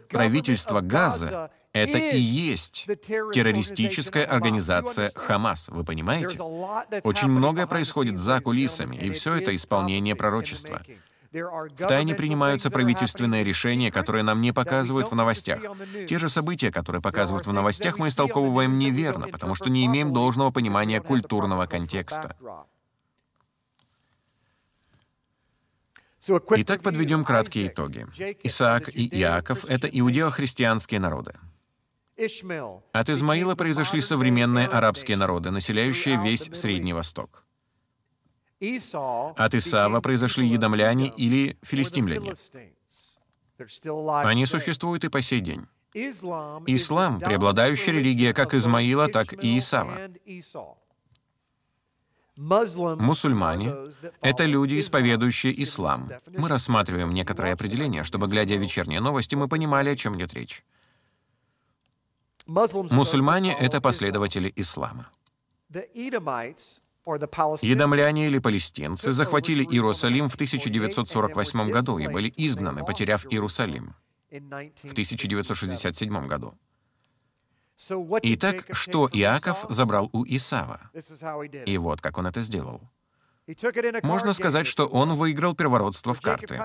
[0.08, 6.38] Правительство Газа это и есть террористическая организация Хамас, вы понимаете?
[7.02, 10.82] Очень многое происходит за кулисами, и все это исполнение пророчества.
[11.32, 15.62] В тайне принимаются правительственные решения, которые нам не показывают в новостях.
[16.06, 20.50] Те же события, которые показывают в новостях, мы истолковываем неверно, потому что не имеем должного
[20.50, 22.36] понимания культурного контекста.
[26.28, 28.06] Итак, подведем краткие итоги.
[28.44, 31.34] Исаак и Иаков— это иудео-христианские народы.
[32.92, 37.44] От Измаила произошли современные арабские народы, населяющие весь Средний Восток.
[38.60, 42.34] От Исава произошли едомляне или филистимляне.
[44.24, 45.66] Они существуют и по сей день.
[45.94, 50.08] Ислам— преобладающая религия как Измаила, так и Исава.
[52.36, 53.74] Мусульмане—
[54.22, 56.10] это люди, исповедующие ислам.
[56.26, 60.64] Мы рассматриваем некоторые определения, чтобы, глядя вечерние новости, мы понимали, о чем идет речь.
[62.46, 65.10] Мусульмане— это последователи ислама.
[67.62, 73.94] Едомляне или палестинцы захватили Иерусалим в 1948 году и были изгнаны, потеряв Иерусалим
[74.30, 76.54] в 1967 году.
[78.22, 80.90] Итак, что Иаков забрал у Исава?
[81.66, 82.80] И вот как он это сделал.
[84.02, 86.56] Можно сказать, что он выиграл первородство в карты.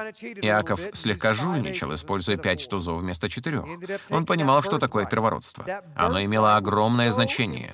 [0.41, 3.65] Иаков слегка жульничал, используя пять тузов вместо четырех.
[4.09, 5.65] Он понимал, что такое первородство.
[5.95, 7.73] Оно имело огромное значение.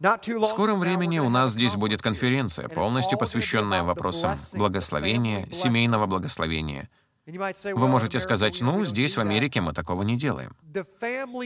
[0.00, 6.90] В скором времени у нас здесь будет конференция, полностью посвященная вопросам благословения, семейного благословения.
[7.26, 10.54] Вы можете сказать, ну, здесь, в Америке, мы такого не делаем.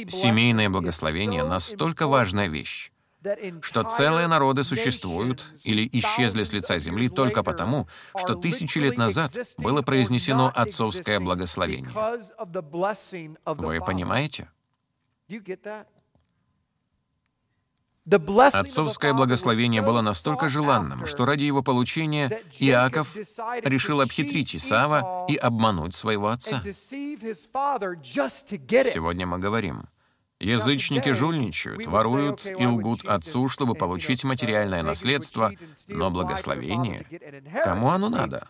[0.08, 2.90] Семейное благословение— настолько важная вещь,
[3.62, 9.32] что целые народы существуют или исчезли с лица земли только потому, что тысячи лет назад
[9.58, 11.90] было произнесено отцовское благословение.
[13.44, 14.48] Вы понимаете?
[18.10, 23.14] Отцовское благословение было настолько желанным, что ради его получения Иаков
[23.62, 26.62] решил обхитрить Исава и обмануть своего отца.
[28.94, 29.88] Сегодня мы говорим,
[30.40, 35.52] Язычники жульничают, воруют и лгут отцу, чтобы получить материальное наследство,
[35.88, 37.06] но благословение,
[37.64, 38.46] кому оно надо?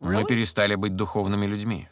[0.00, 1.88] Мы перестали быть духовными людьми.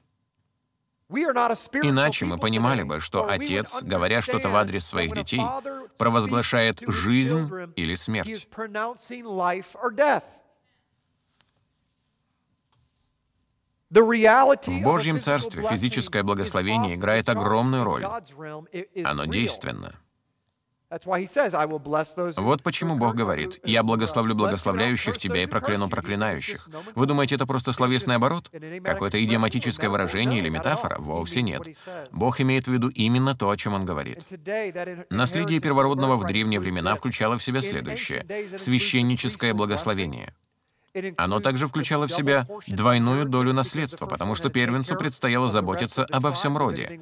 [1.10, 5.40] Иначе мы понимали бы, что отец, говоря что-то в адрес своих детей,
[5.96, 8.46] провозглашает жизнь или смерть.
[13.90, 18.06] В Божьем Царстве физическое благословение играет огромную роль.
[19.04, 19.94] Оно действенно.
[20.90, 26.66] Вот почему Бог говорит, «Я благословлю благословляющих тебя и прокляну проклинающих».
[26.94, 28.50] Вы думаете, это просто словесный оборот?
[28.82, 30.96] Какое-то идиоматическое выражение или метафора?
[30.98, 31.62] Вовсе нет.
[32.10, 34.24] Бог имеет в виду именно то, о чем Он говорит.
[35.10, 38.24] Наследие первородного в древние времена включало в себя следующее—
[38.56, 40.34] священническое благословение—
[41.16, 46.56] оно также включало в себя двойную долю наследства, потому что первенцу предстояло заботиться обо всем
[46.56, 47.00] роде.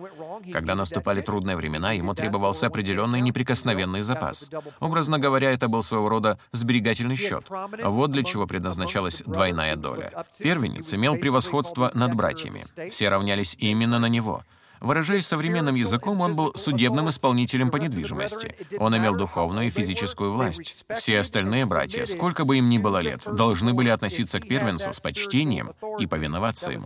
[0.52, 4.50] Когда наступали трудные времена, ему требовался определенный неприкосновенный запас.
[4.80, 7.46] Образно говоря, это был своего рода сберегательный счет.
[7.82, 10.24] Вот для чего предназначалась двойная доля.
[10.38, 12.64] Первенец имел превосходство над братьями.
[12.90, 14.42] Все равнялись именно на него—
[14.80, 18.54] Выражаясь современным языком, он был судебным исполнителем по недвижимости.
[18.78, 20.84] Он имел духовную и физическую власть.
[20.96, 25.00] Все остальные братья, сколько бы им ни было лет, должны были относиться к первенцу с
[25.00, 26.84] почтением и повиноваться ему.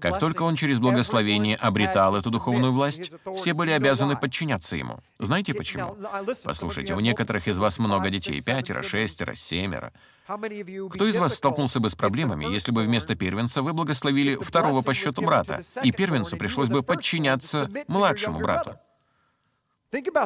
[0.00, 5.00] Как только он через благословение обретал эту духовную власть, все были обязаны подчиняться ему.
[5.18, 5.96] Знаете почему?
[6.44, 9.92] Послушайте, у некоторых из вас много детей, пятеро, шестеро, семеро.
[10.28, 14.92] Кто из вас столкнулся бы с проблемами, если бы вместо первенца вы благословили второго по
[14.92, 18.78] счету брата, и первенцу пришлось бы подчиняться младшему брату?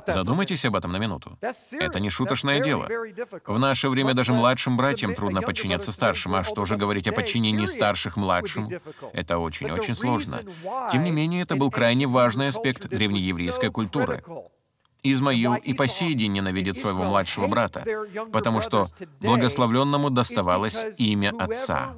[0.09, 1.39] Задумайтесь об этом на минуту.
[1.71, 2.89] Это не шуточное дело.
[3.47, 7.67] В наше время даже младшим братьям трудно подчиняться старшим, а что же говорить о подчинении
[7.67, 8.69] старших младшим?
[9.13, 10.41] Это очень-очень сложно.
[10.91, 14.25] Тем не менее, это был крайне важный аспект древнееврейской культуры.
[15.05, 17.85] Измаил и по сей день ненавидит своего младшего брата,
[18.33, 18.89] потому что
[19.21, 21.95] благословленному доставалось имя отца.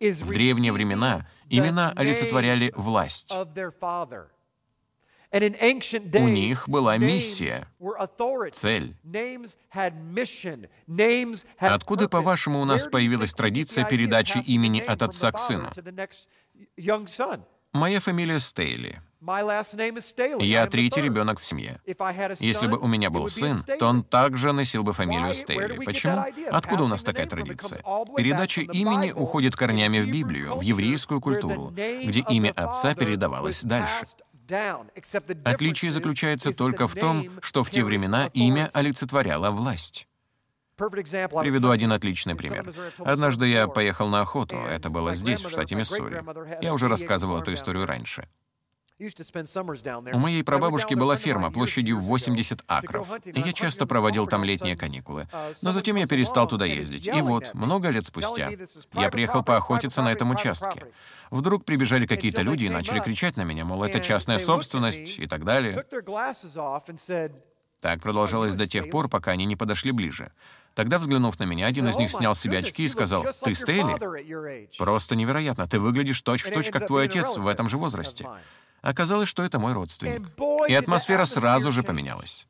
[0.00, 3.32] В древние времена имена олицетворяли власть.
[5.32, 7.68] У них была миссия,
[8.52, 8.96] цель.
[11.58, 15.70] Откуда, по-вашему, у нас появилась традиция передачи имени от отца к сыну?
[17.72, 19.00] Моя фамилия Стейли.
[19.22, 21.80] Я третий ребенок в семье.
[22.38, 25.84] Если бы у меня был сын, то он также носил бы фамилию Стейли.
[25.84, 26.24] Почему?
[26.50, 27.82] Откуда у нас такая традиция?
[28.16, 34.06] Передача имени уходит корнями в Библию, в еврейскую культуру, где имя отца передавалось дальше.
[35.44, 40.08] Отличие заключается только в том, что в те времена имя олицетворяло власть.
[40.76, 42.72] Приведу один отличный пример.
[42.98, 46.24] Однажды я поехал на охоту, это было здесь, в штате Миссури.
[46.62, 48.26] Я уже рассказывал эту историю раньше.
[50.12, 55.26] У моей прабабушки была ферма площадью 80 акров, и я часто проводил там летние каникулы.
[55.32, 57.08] Uh, Но затем я перестал туда ездить.
[57.08, 58.50] И вот, много лет спустя,
[58.92, 60.86] я приехал поохотиться на этом участке.
[61.30, 65.44] Вдруг прибежали какие-то люди и начали кричать на меня, мол, это частная собственность и так
[65.44, 65.84] далее.
[67.80, 70.32] Так продолжалось до тех пор, пока они не подошли ближе.
[70.74, 74.68] Тогда, взглянув на меня, один из них снял с себя очки и сказал, «Ты Стейли?
[74.78, 78.28] Просто невероятно, ты выглядишь точь-в-точь, точь, как твой отец в этом же возрасте».
[78.82, 80.28] Оказалось, что это мой родственник.
[80.68, 82.46] И атмосфера сразу же поменялась.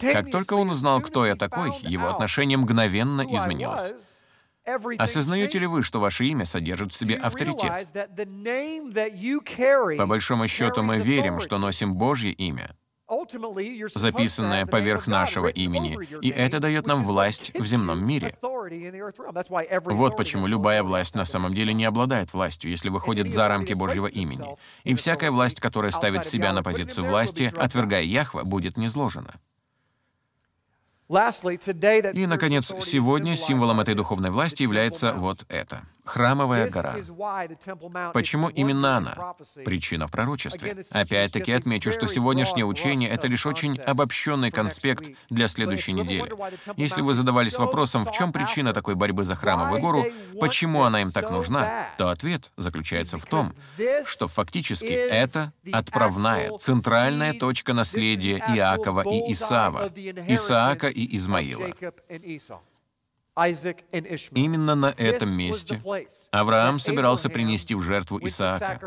[0.00, 3.94] Как только он узнал, кто я такой, его отношение мгновенно изменилось.
[4.98, 7.88] Осознаете ли вы, что ваше имя содержит в себе авторитет?
[9.96, 12.76] По большому счету мы верим, что носим Божье имя,
[13.94, 18.36] записанное поверх нашего имени, и это дает нам власть в земном мире.
[18.40, 24.06] Вот почему любая власть на самом деле не обладает властью, если выходит за рамки Божьего
[24.06, 24.56] имени.
[24.84, 29.34] И всякая власть, которая ставит себя на позицию власти, отвергая Яхва, будет низложена.
[31.08, 36.96] И, наконец, сегодня символом этой духовной власти является вот это— храмовая гора.
[38.12, 39.34] Почему именно она?
[39.64, 40.84] Причина в пророчестве.
[40.90, 46.32] Опять-таки отмечу, что сегодняшнее учение— это лишь очень обобщенный конспект для следующей недели.
[46.76, 50.06] Если вы задавались вопросом, в чем причина такой борьбы за храмовую гору,
[50.40, 53.54] почему она им так нужна, то ответ заключается в том,
[54.04, 59.90] что фактически это отправная, центральная точка наследия Иакова и Исава,
[60.26, 61.70] Исаака и Измаила.
[63.36, 65.80] Именно на этом месте
[66.30, 68.80] Авраам собирался принести в жертву Исаака.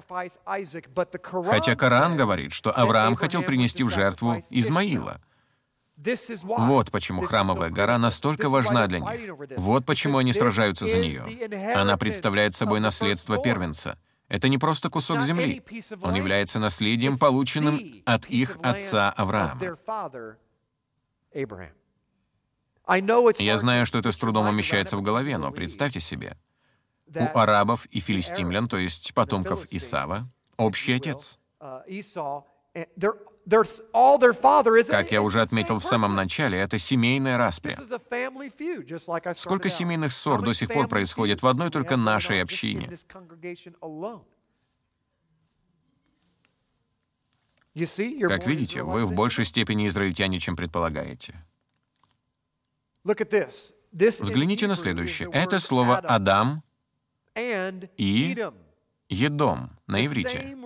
[1.50, 5.22] Хотя Коран говорит, что Авраам хотел принести в жертву Измаила.
[6.44, 9.10] Вот почему храмовая гора настолько важна для них.
[9.58, 11.24] Вот почему они сражаются за нее.
[11.76, 13.98] Она представляет собой наследство первенца.
[14.28, 15.62] Это не просто кусок земли.
[16.02, 19.78] Он является наследием, полученным от их отца Авраама.
[23.40, 26.38] Я знаю, что это с трудом умещается в голове, но представьте себе,
[27.08, 30.26] у арабов и филистимлян, то есть потомков Исава,
[30.58, 31.40] общий отец.
[34.90, 37.78] Как я уже отметил в самом начале, это семейная распря.
[39.34, 42.98] Сколько семейных ссор до сих пор происходит в одной только нашей общине?
[47.74, 51.36] Как видите, вы в большей степени израильтяне, чем предполагаете.
[53.94, 55.30] Взгляните на следующее.
[55.32, 56.64] Это слово «Адам»
[57.36, 58.38] и
[59.10, 60.58] «Едом» на иврите.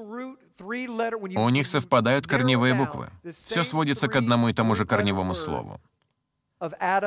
[0.60, 3.10] У них совпадают корневые буквы.
[3.32, 5.80] Все сводится к одному и тому же корневому слову.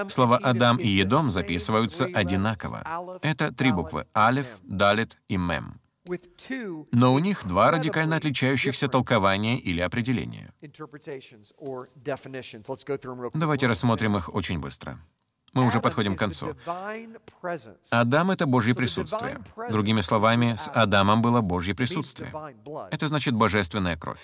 [0.09, 3.19] Слова «Адам» и «Едом» записываются одинаково.
[3.23, 5.81] Это три буквы— «Алев», «Далит» и «Мем».
[6.93, 10.53] Но у них два радикально отличающихся толкования или определения.
[13.35, 14.99] Давайте рассмотрим их очень быстро.
[15.53, 16.57] Мы уже подходим к концу.
[17.91, 19.41] Адам— это Божье присутствие.
[19.71, 22.33] Другими словами, с Адамом было Божье присутствие.
[22.91, 24.21] Это значит божественная кровь.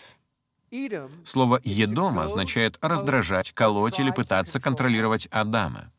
[1.24, 5.93] Слово «едом» означает раздражать, колоть или пытаться контролировать Адама.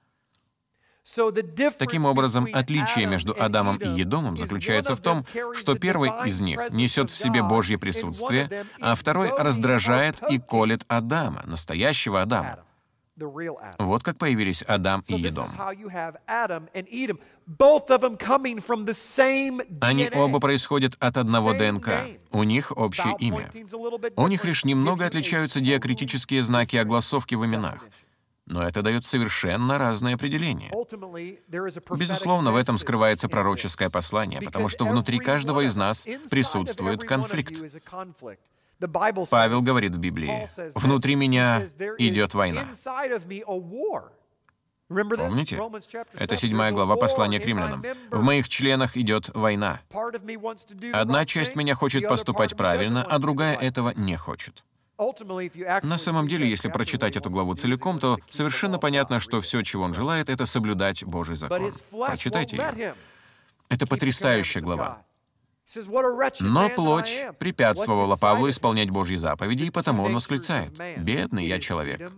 [1.77, 7.09] Таким образом, отличие между Адамом и Едомом заключается в том, что первый из них несет
[7.09, 12.59] в себе Божье присутствие, а второй раздражает и колет Адама, настоящего Адама.
[13.79, 15.49] Вот как появились Адам и Едом.
[19.81, 21.89] Они оба происходят от одного ДНК.
[22.31, 23.49] У них общее имя.
[24.15, 27.87] У них лишь немного отличаются диакритические знаки огласовки в именах.
[28.45, 30.71] Но это дает совершенно разные определения.
[31.97, 37.61] Безусловно, в этом скрывается пророческое послание, потому что внутри каждого из нас присутствует конфликт.
[39.29, 41.65] Павел говорит в Библии, «Внутри меня
[41.97, 42.65] идет война».
[44.89, 45.59] Помните?
[46.13, 47.83] Это седьмая глава послания к римлянам.
[48.09, 49.81] «В моих членах идет война.
[50.93, 54.63] Одна часть меня хочет поступать правильно, а другая этого не хочет».
[55.83, 59.93] На самом деле, если прочитать эту главу целиком, то совершенно понятно, что все, чего он
[59.93, 61.71] желает, это соблюдать Божий закон.
[61.91, 62.95] Прочитайте ее.
[63.69, 65.03] Это потрясающая глава.
[66.39, 72.11] Но плоть препятствовала Павлу исполнять Божьи заповеди, и потому он восклицает, «Бедный я человек».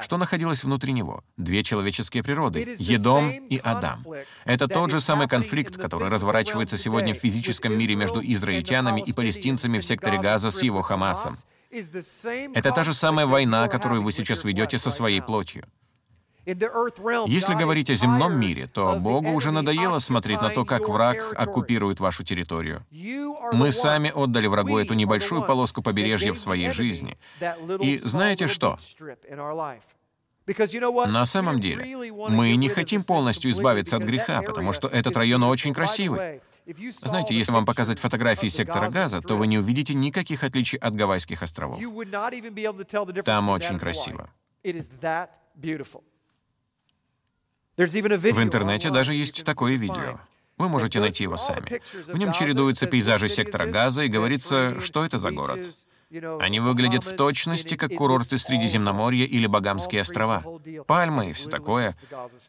[0.00, 1.24] Что находилось внутри него?
[1.36, 4.04] Две человеческие природы— Едом и Адам.
[4.44, 9.78] Это тот же самый конфликт, который разворачивается сегодня в физическом мире между израильтянами и палестинцами
[9.78, 11.36] в секторе Газа с его Хамасом.
[11.70, 15.64] Это та же самая война, которую вы сейчас ведете со своей плотью.
[16.46, 22.00] Если говорить о земном мире, то Богу уже надоело смотреть на то, как враг оккупирует
[22.00, 22.84] вашу территорию.
[23.52, 27.18] Мы сами отдали врагу эту небольшую полоску побережья в своей жизни.
[27.80, 28.78] И знаете что?
[30.46, 35.72] На самом деле, мы не хотим полностью избавиться от греха, потому что этот район очень
[35.72, 36.42] красивый.
[37.02, 41.42] Знаете, если вам показать фотографии сектора газа, то вы не увидите никаких отличий от Гавайских
[41.42, 41.80] островов.
[43.24, 44.30] Там очень красиво.
[47.76, 50.20] В интернете даже есть такое видео.
[50.56, 51.80] Вы можете найти его сами.
[52.06, 55.66] В нем чередуются пейзажи сектора Газа и говорится, что это за город.
[56.40, 60.44] Они выглядят в точности, как курорты Средиземноморья или Багамские острова.
[60.86, 61.96] Пальмы и все такое.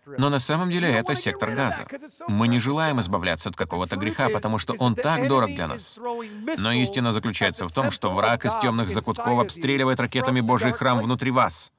[0.05, 1.87] Но на самом деле это сектор газа.
[2.27, 5.97] Мы не желаем избавляться от какого-то греха, потому что он так дорог для нас.
[6.57, 11.31] Но истина заключается в том, что враг из темных закутков обстреливает ракетами Божий храм внутри
[11.31, 11.71] вас.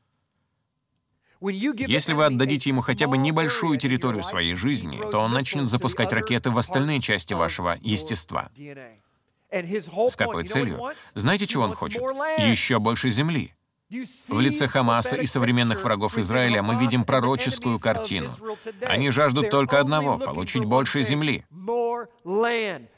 [1.41, 6.51] Если вы отдадите ему хотя бы небольшую территорию своей жизни, то он начнет запускать ракеты
[6.51, 8.51] в остальные части вашего естества.
[9.51, 10.93] С какой целью?
[11.15, 12.01] Знаете, чего он хочет?
[12.39, 13.55] Еще больше земли.
[14.29, 18.33] В лице Хамаса и современных врагов Израиля мы видим пророческую картину.
[18.83, 21.45] Они жаждут только одного— получить больше земли.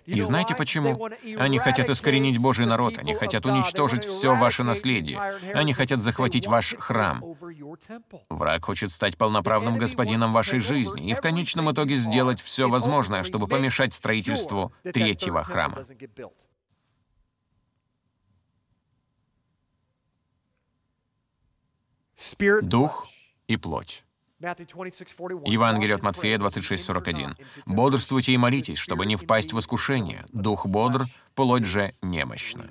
[0.07, 1.09] И знаете почему?
[1.37, 5.21] Они хотят искоренить Божий народ, они хотят уничтожить все ваше наследие,
[5.53, 7.23] они хотят захватить ваш храм.
[8.31, 13.47] Враг хочет стать полноправным господином вашей жизни и в конечном итоге сделать все возможное, чтобы
[13.47, 15.85] помешать строительству третьего храма.
[22.63, 23.09] Дух
[23.47, 24.05] и плоть.
[24.41, 27.37] Евангелие от Матфея 26:41.
[27.67, 30.25] «Бодрствуйте и молитесь, чтобы не впасть в искушение.
[30.33, 32.71] Дух бодр, плоть же немощна».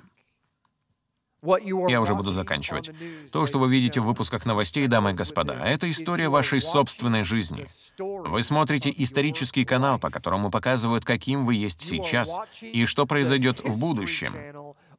[1.42, 2.90] Я уже буду заканчивать.
[3.30, 7.64] То, что вы видите в выпусках новостей, дамы и господа, это история вашей собственной жизни.
[7.98, 13.78] Вы смотрите исторический канал, по которому показывают, каким вы есть сейчас и что произойдет в
[13.78, 14.32] будущем.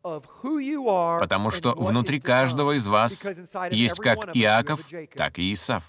[0.01, 3.25] Потому что внутри каждого из вас
[3.71, 4.81] есть как Иаков,
[5.15, 5.83] так и Исав.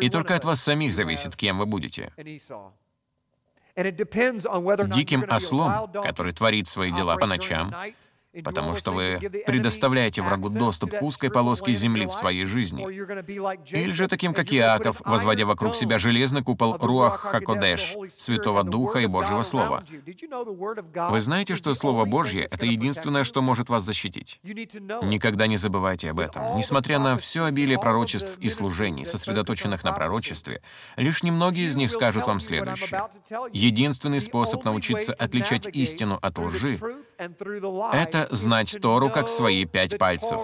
[0.00, 2.12] И только от вас самих зависит, кем вы будете.
[3.76, 7.74] Диким ослом, который творит свои дела по ночам,
[8.42, 12.84] потому что вы предоставляете врагу доступ к узкой полоске земли в своей жизни.
[13.70, 19.06] Или же таким, как Иаков, возводя вокруг себя железный купол Руах Хакодеш, Святого Духа и
[19.06, 19.84] Божьего Слова.
[21.10, 24.40] Вы знаете, что Слово Божье— это единственное, что может вас защитить.
[24.42, 26.56] Никогда не забывайте об этом.
[26.56, 30.62] Несмотря на все обилие пророчеств и служений, сосредоточенных на пророчестве,
[30.96, 33.08] лишь немногие из них скажут вам следующее.
[33.52, 36.78] Единственный способ научиться отличать истину от лжи—
[37.92, 40.40] это знать Тору как свои пять пальцев.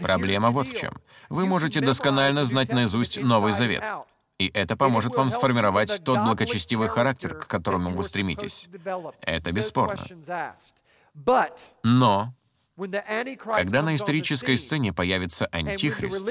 [0.00, 0.92] Проблема вот в чем.
[1.28, 3.82] Вы можете досконально знать наизусть Новый Завет.
[4.38, 8.68] И это поможет вам сформировать тот благочестивый характер, к которому вы стремитесь.
[9.20, 9.98] Это бесспорно.
[11.82, 12.32] Но,
[12.76, 16.24] когда на исторической сцене появится Антихрист,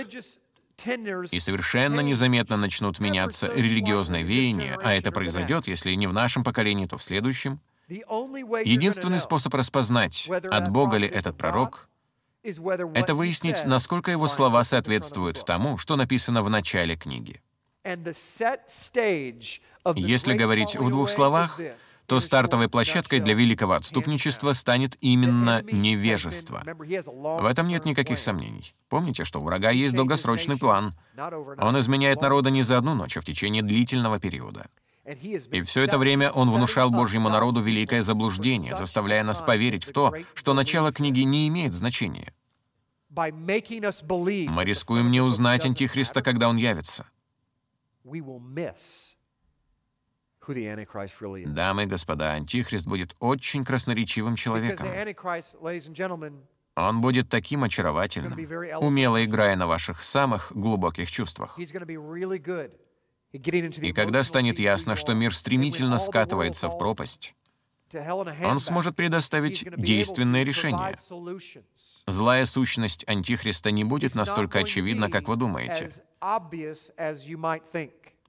[1.32, 6.86] и совершенно незаметно начнут меняться религиозные веяния, а это произойдет, если не в нашем поколении,
[6.86, 7.60] то в следующем,
[7.90, 11.90] Единственный способ распознать, от Бога ли этот пророк,
[12.44, 17.42] это выяснить, насколько его слова соответствуют тому, что написано в начале книги.
[19.96, 21.62] Если говорить в двух словах,
[22.06, 26.64] то стартовой площадкой для великого отступничества станет именно невежество.
[26.66, 28.74] В этом нет никаких сомнений.
[28.90, 30.94] Помните, что у врага есть долгосрочный план.
[31.18, 34.68] Он изменяет народа не за одну ночь, а в течение длительного периода.
[35.08, 40.14] И все это время он внушал Божьему народу великое заблуждение, заставляя нас поверить в то,
[40.34, 42.34] что начало книги не имеет значения.
[43.10, 47.08] Мы рискуем не узнать Антихриста, когда он явится.
[51.46, 54.88] Дамы и господа, Антихрист будет очень красноречивым человеком.
[56.76, 58.38] Он будет таким очаровательным,
[58.82, 61.58] умело играя на ваших самых глубоких чувствах.
[63.32, 67.36] И когда станет ясно, что мир стремительно скатывается в пропасть,
[68.44, 70.98] он сможет предоставить действенное решение.
[72.06, 75.92] Злая сущность Антихриста не будет настолько очевидна, как вы думаете.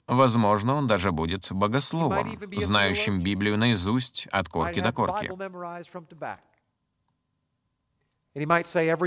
[0.07, 5.31] Возможно, он даже будет богословом, знающим Библию наизусть от корки до корки.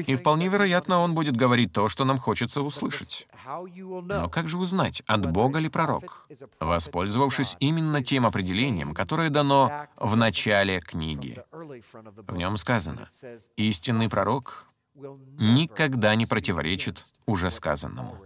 [0.08, 3.28] И вполне вероятно, он будет говорить то, что нам хочется услышать.
[3.46, 6.28] Но как же узнать, от Бога ли пророк,
[6.60, 11.42] воспользовавшись именно тем определением, которое дано в начале книги?
[11.52, 13.08] В нем сказано,
[13.56, 18.18] «Истинный пророк никогда не противоречит уже сказанному».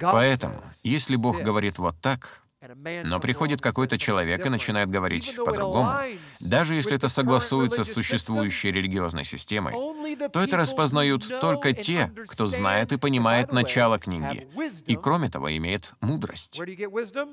[0.00, 2.45] Поэтому, если Бог говорит вот так,
[3.04, 5.92] но приходит какой-то человек и начинает говорить по-другому.
[6.40, 9.74] Даже если это согласуется с существующей религиозной системой,
[10.30, 14.48] то это распознают только те, кто знает и понимает начало книги,
[14.86, 16.60] и, кроме того, имеет мудрость.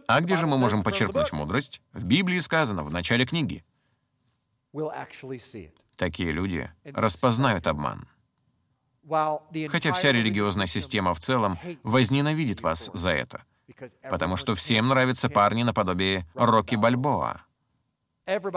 [0.08, 1.82] А где же мы можем почерпнуть мудрость?
[1.94, 3.64] В Библии сказано, в начале книги.
[5.96, 8.08] Такие люди распознают обман.
[9.70, 13.44] Хотя вся религиозная система в целом возненавидит вас за это—
[14.10, 17.42] Потому что всем нравятся парни наподобие Рокки Бальбоа.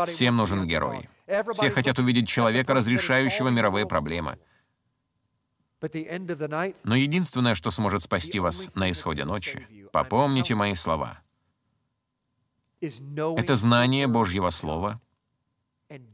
[0.07, 1.09] Всем нужен герой.
[1.55, 4.39] Все хотят увидеть человека, разрешающего мировые проблемы.
[6.85, 11.21] Но единственное, что сможет спасти вас на исходе ночи, попомните мои слова.
[12.81, 15.01] Это знание Божьего Слова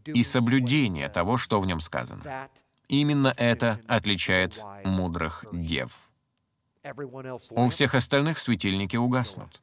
[0.06, 2.48] и соблюдение того, что в нем сказано.
[2.88, 6.01] Именно это отличает мудрых дев.
[7.50, 9.62] У всех остальных светильники угаснут.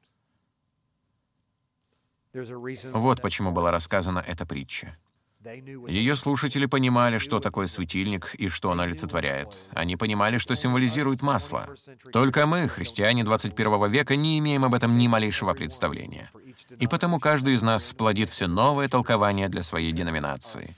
[2.34, 4.98] Вот почему была рассказана эта притча.
[5.42, 9.58] Ее слушатели понимали, что такое светильник и что он олицетворяет.
[9.72, 11.70] Они понимали, что символизирует масло.
[12.12, 16.30] Только мы, христиане 21 века, не имеем об этом ни малейшего представления.
[16.78, 20.76] И потому каждый из нас плодит все новое толкование для своей деноминации.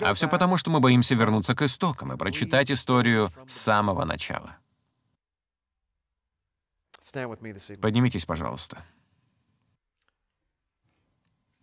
[0.00, 4.58] А все потому, что мы боимся вернуться к истокам и прочитать историю с самого начала.
[7.80, 8.84] Поднимитесь, пожалуйста.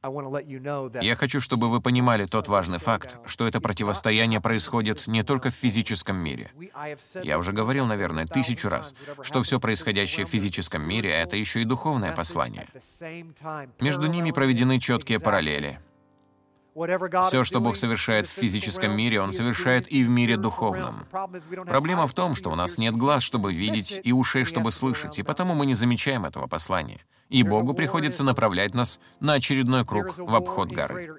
[0.04, 5.54] Я хочу, чтобы вы понимали тот важный факт, что это противостояние происходит не только в
[5.54, 6.52] физическом мире.
[7.22, 11.66] Я уже говорил, наверное, тысячу раз, что все происходящее в физическом мире— это еще и
[11.66, 12.68] духовное послание.
[13.80, 15.80] Между ними проведены четкие параллели.
[17.28, 21.06] Все, что Бог совершает в физическом мире, Он совершает и в мире духовном.
[21.66, 25.24] Проблема в том, что у нас нет глаз, чтобы видеть, и ушей, чтобы слышать, и
[25.24, 27.02] потому мы не замечаем этого послания.
[27.30, 31.16] И Богу приходится направлять нас на очередной круг в обход горы.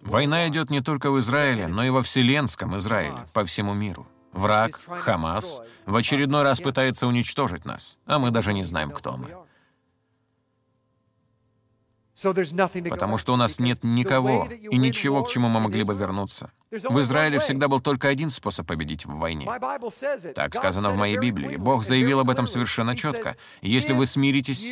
[0.00, 4.06] Война идет не только в Израиле, но и во вселенском Израиле, по всему миру.
[4.32, 9.28] Враг, Хамас, в очередной раз пытается уничтожить нас, а мы даже не знаем, кто мы.
[12.90, 16.50] Потому что у нас нет никого и ничего, к чему мы могли бы вернуться.
[16.70, 19.46] В Израиле всегда был только один способ победить в войне.
[20.34, 21.56] Так сказано в моей Библии.
[21.56, 23.36] Бог заявил об этом совершенно четко.
[23.62, 24.70] Если вы смиритесь,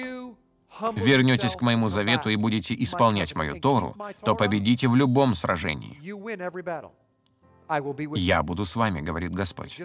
[0.96, 6.00] вернетесь к моему завету и будете исполнять мою Тору, то победите в любом сражении.
[8.16, 9.80] «Я буду с вами»,— говорит Господь.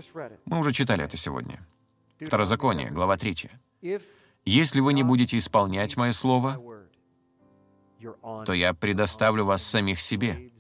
[0.46, 1.66] Мы уже читали это сегодня.
[2.20, 3.50] Второзаконие, глава 3.
[4.46, 6.60] «Если вы не будете исполнять мое слово,
[8.46, 10.52] то я предоставлю вас самих себе,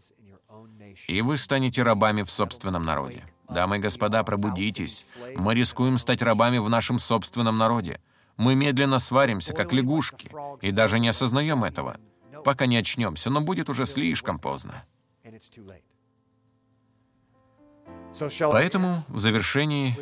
[1.07, 3.23] и вы станете рабами в собственном народе.
[3.49, 5.11] Дамы и господа, пробудитесь.
[5.35, 8.01] Мы рискуем стать рабами в нашем собственном народе.
[8.35, 10.31] Мы медленно сваримся, как лягушки,
[10.61, 11.97] и даже не осознаем этого,
[12.43, 14.83] пока не очнемся, но будет уже слишком поздно.
[18.51, 19.95] Поэтому в завершении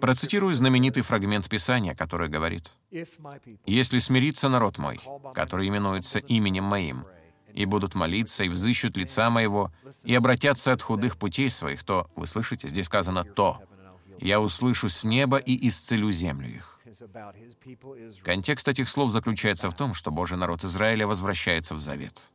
[0.00, 2.70] процитирую знаменитый фрагмент Писания, который говорит,
[3.66, 5.00] «Если смирится народ мой,
[5.34, 7.04] который именуется именем моим,
[7.52, 9.72] и будут молиться, и взыщут лица моего,
[10.04, 13.60] и обратятся от худых путей своих, то, вы слышите, здесь сказано «то»,
[14.20, 16.80] я услышу с неба и исцелю землю их».
[18.22, 22.32] Контекст этих слов заключается в том, что Божий народ Израиля возвращается в завет.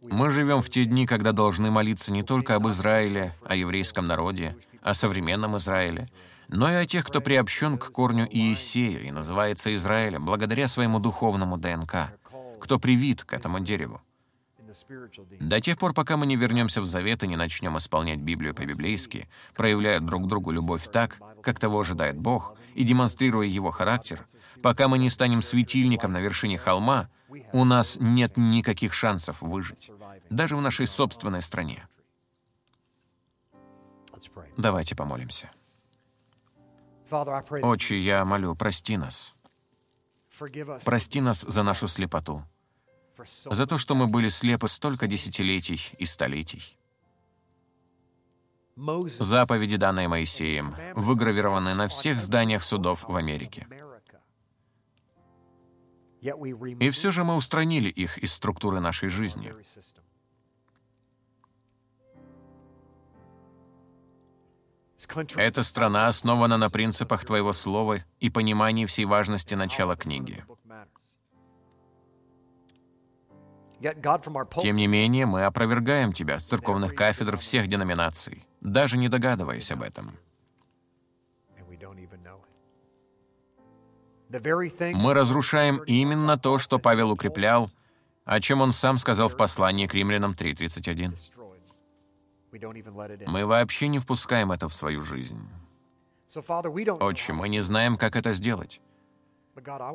[0.00, 4.56] Мы живем в те дни, когда должны молиться не только об Израиле, о еврейском народе,
[4.82, 6.08] о современном Израиле,
[6.48, 11.58] но и о тех, кто приобщен к корню Иисея и называется Израилем благодаря своему духовному
[11.58, 12.14] ДНК,
[12.60, 14.00] кто привит к этому дереву.
[15.38, 19.28] До тех пор, пока мы не вернемся в Завет и не начнем исполнять Библию по-библейски,
[19.54, 24.24] проявляя друг другу любовь так, как того ожидает Бог, и демонстрируя Его характер,
[24.62, 27.08] пока мы не станем светильником на вершине холма,
[27.52, 29.90] у нас нет никаких шансов выжить,
[30.30, 31.86] даже в нашей собственной стране.
[34.56, 35.50] Давайте помолимся.
[37.10, 39.34] Отче, я молю, прости нас.
[40.84, 42.44] Прости нас за нашу слепоту,
[43.44, 46.78] за то, что мы были слепы столько десятилетий и столетий.
[49.18, 53.66] Заповеди, данные Моисеем, выгравированы на всех зданиях судов в Америке.
[56.20, 59.54] И все же мы устранили их из структуры нашей жизни.
[65.36, 70.44] Эта страна основана на принципах Твоего Слова и понимании всей важности начала книги.
[74.60, 79.82] Тем не менее, мы опровергаем Тебя с церковных кафедр всех деноминаций, даже не догадываясь об
[79.82, 80.18] этом.
[84.30, 87.70] Мы разрушаем именно то, что Павел укреплял,
[88.24, 91.16] о чем он сам сказал в послании к римлянам 3.31.
[93.26, 95.48] Мы вообще не впускаем это в свою жизнь.
[97.00, 98.80] Отче, мы не знаем, как это сделать.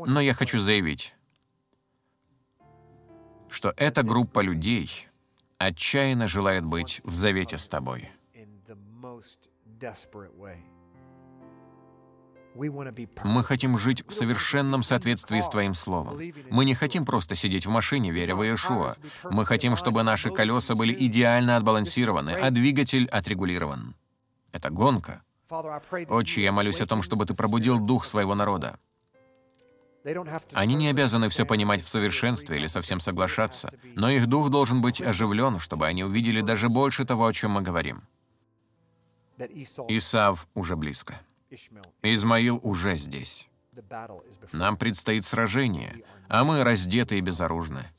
[0.05, 1.15] Но я хочу заявить,
[3.49, 5.07] что эта группа людей
[5.57, 8.09] отчаянно желает быть в завете с тобой.
[12.55, 16.19] Мы хотим жить в совершенном соответствии с Твоим Словом.
[16.49, 18.95] Мы не хотим просто сидеть в машине, веря в Иешуа.
[19.23, 23.95] Мы хотим, чтобы наши колеса были идеально отбалансированы, а двигатель отрегулирован.
[24.53, 25.21] Это гонка.
[26.09, 28.79] Отче, я молюсь о том, чтобы Ты пробудил дух своего народа.
[30.53, 35.01] Они не обязаны все понимать в совершенстве или совсем соглашаться, но их дух должен быть
[35.01, 38.03] оживлен, чтобы они увидели даже больше того, о чем мы говорим.
[39.89, 41.19] Исав уже близко.
[42.01, 43.47] Измаил уже здесь.
[44.51, 47.91] Нам предстоит сражение, а мы раздеты и безоружны.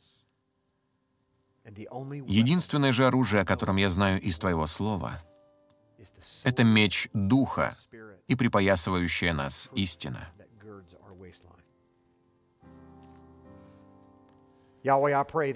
[1.65, 5.21] Единственное же оружие, о котором я знаю из Твоего Слова,
[6.45, 7.77] это меч Духа
[8.29, 10.29] и припоясывающая нас истина.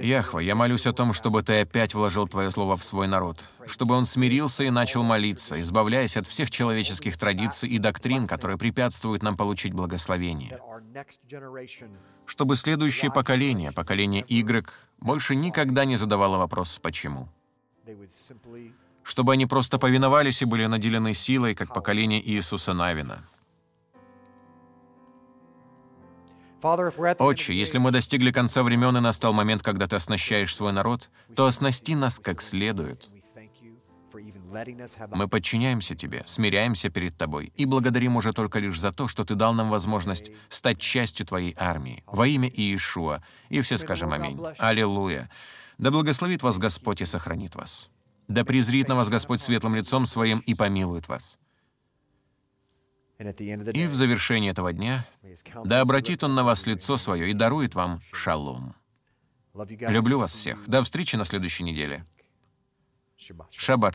[0.01, 3.95] Яхва, я молюсь о том, чтобы Ты опять вложил Твое Слово в свой народ, чтобы
[3.95, 9.37] он смирился и начал молиться, избавляясь от всех человеческих традиций и доктрин, которые препятствуют нам
[9.37, 10.61] получить благословение.
[12.27, 14.69] Чтобы следующее поколение, поколение Y,
[14.99, 17.29] больше никогда не задавало вопрос «почему?».
[19.03, 23.25] Чтобы они просто повиновались и были наделены силой, как поколение Иисуса Навина.
[27.19, 31.47] Отче, если мы достигли конца времен и настал момент, когда Ты оснащаешь свой народ, то
[31.47, 33.09] оснасти нас как следует.
[35.11, 39.35] Мы подчиняемся Тебе, смиряемся перед Тобой и благодарим уже только лишь за то, что Ты
[39.35, 42.03] дал нам возможность стать частью Твоей армии.
[42.07, 43.23] Во имя Иешуа.
[43.49, 44.39] И все скажем аминь.
[44.59, 45.31] Аллилуйя.
[45.79, 47.91] Да благословит вас Господь и сохранит вас.
[48.29, 51.39] Да презрит на вас Господь светлым лицом Своим и помилует вас.
[53.21, 55.07] И в завершении этого дня,
[55.65, 58.75] да обратит Он на вас лицо свое и дарует вам шалом.
[59.55, 60.67] Люблю вас всех.
[60.67, 62.07] До встречи на следующей неделе.
[63.51, 63.95] Шаббат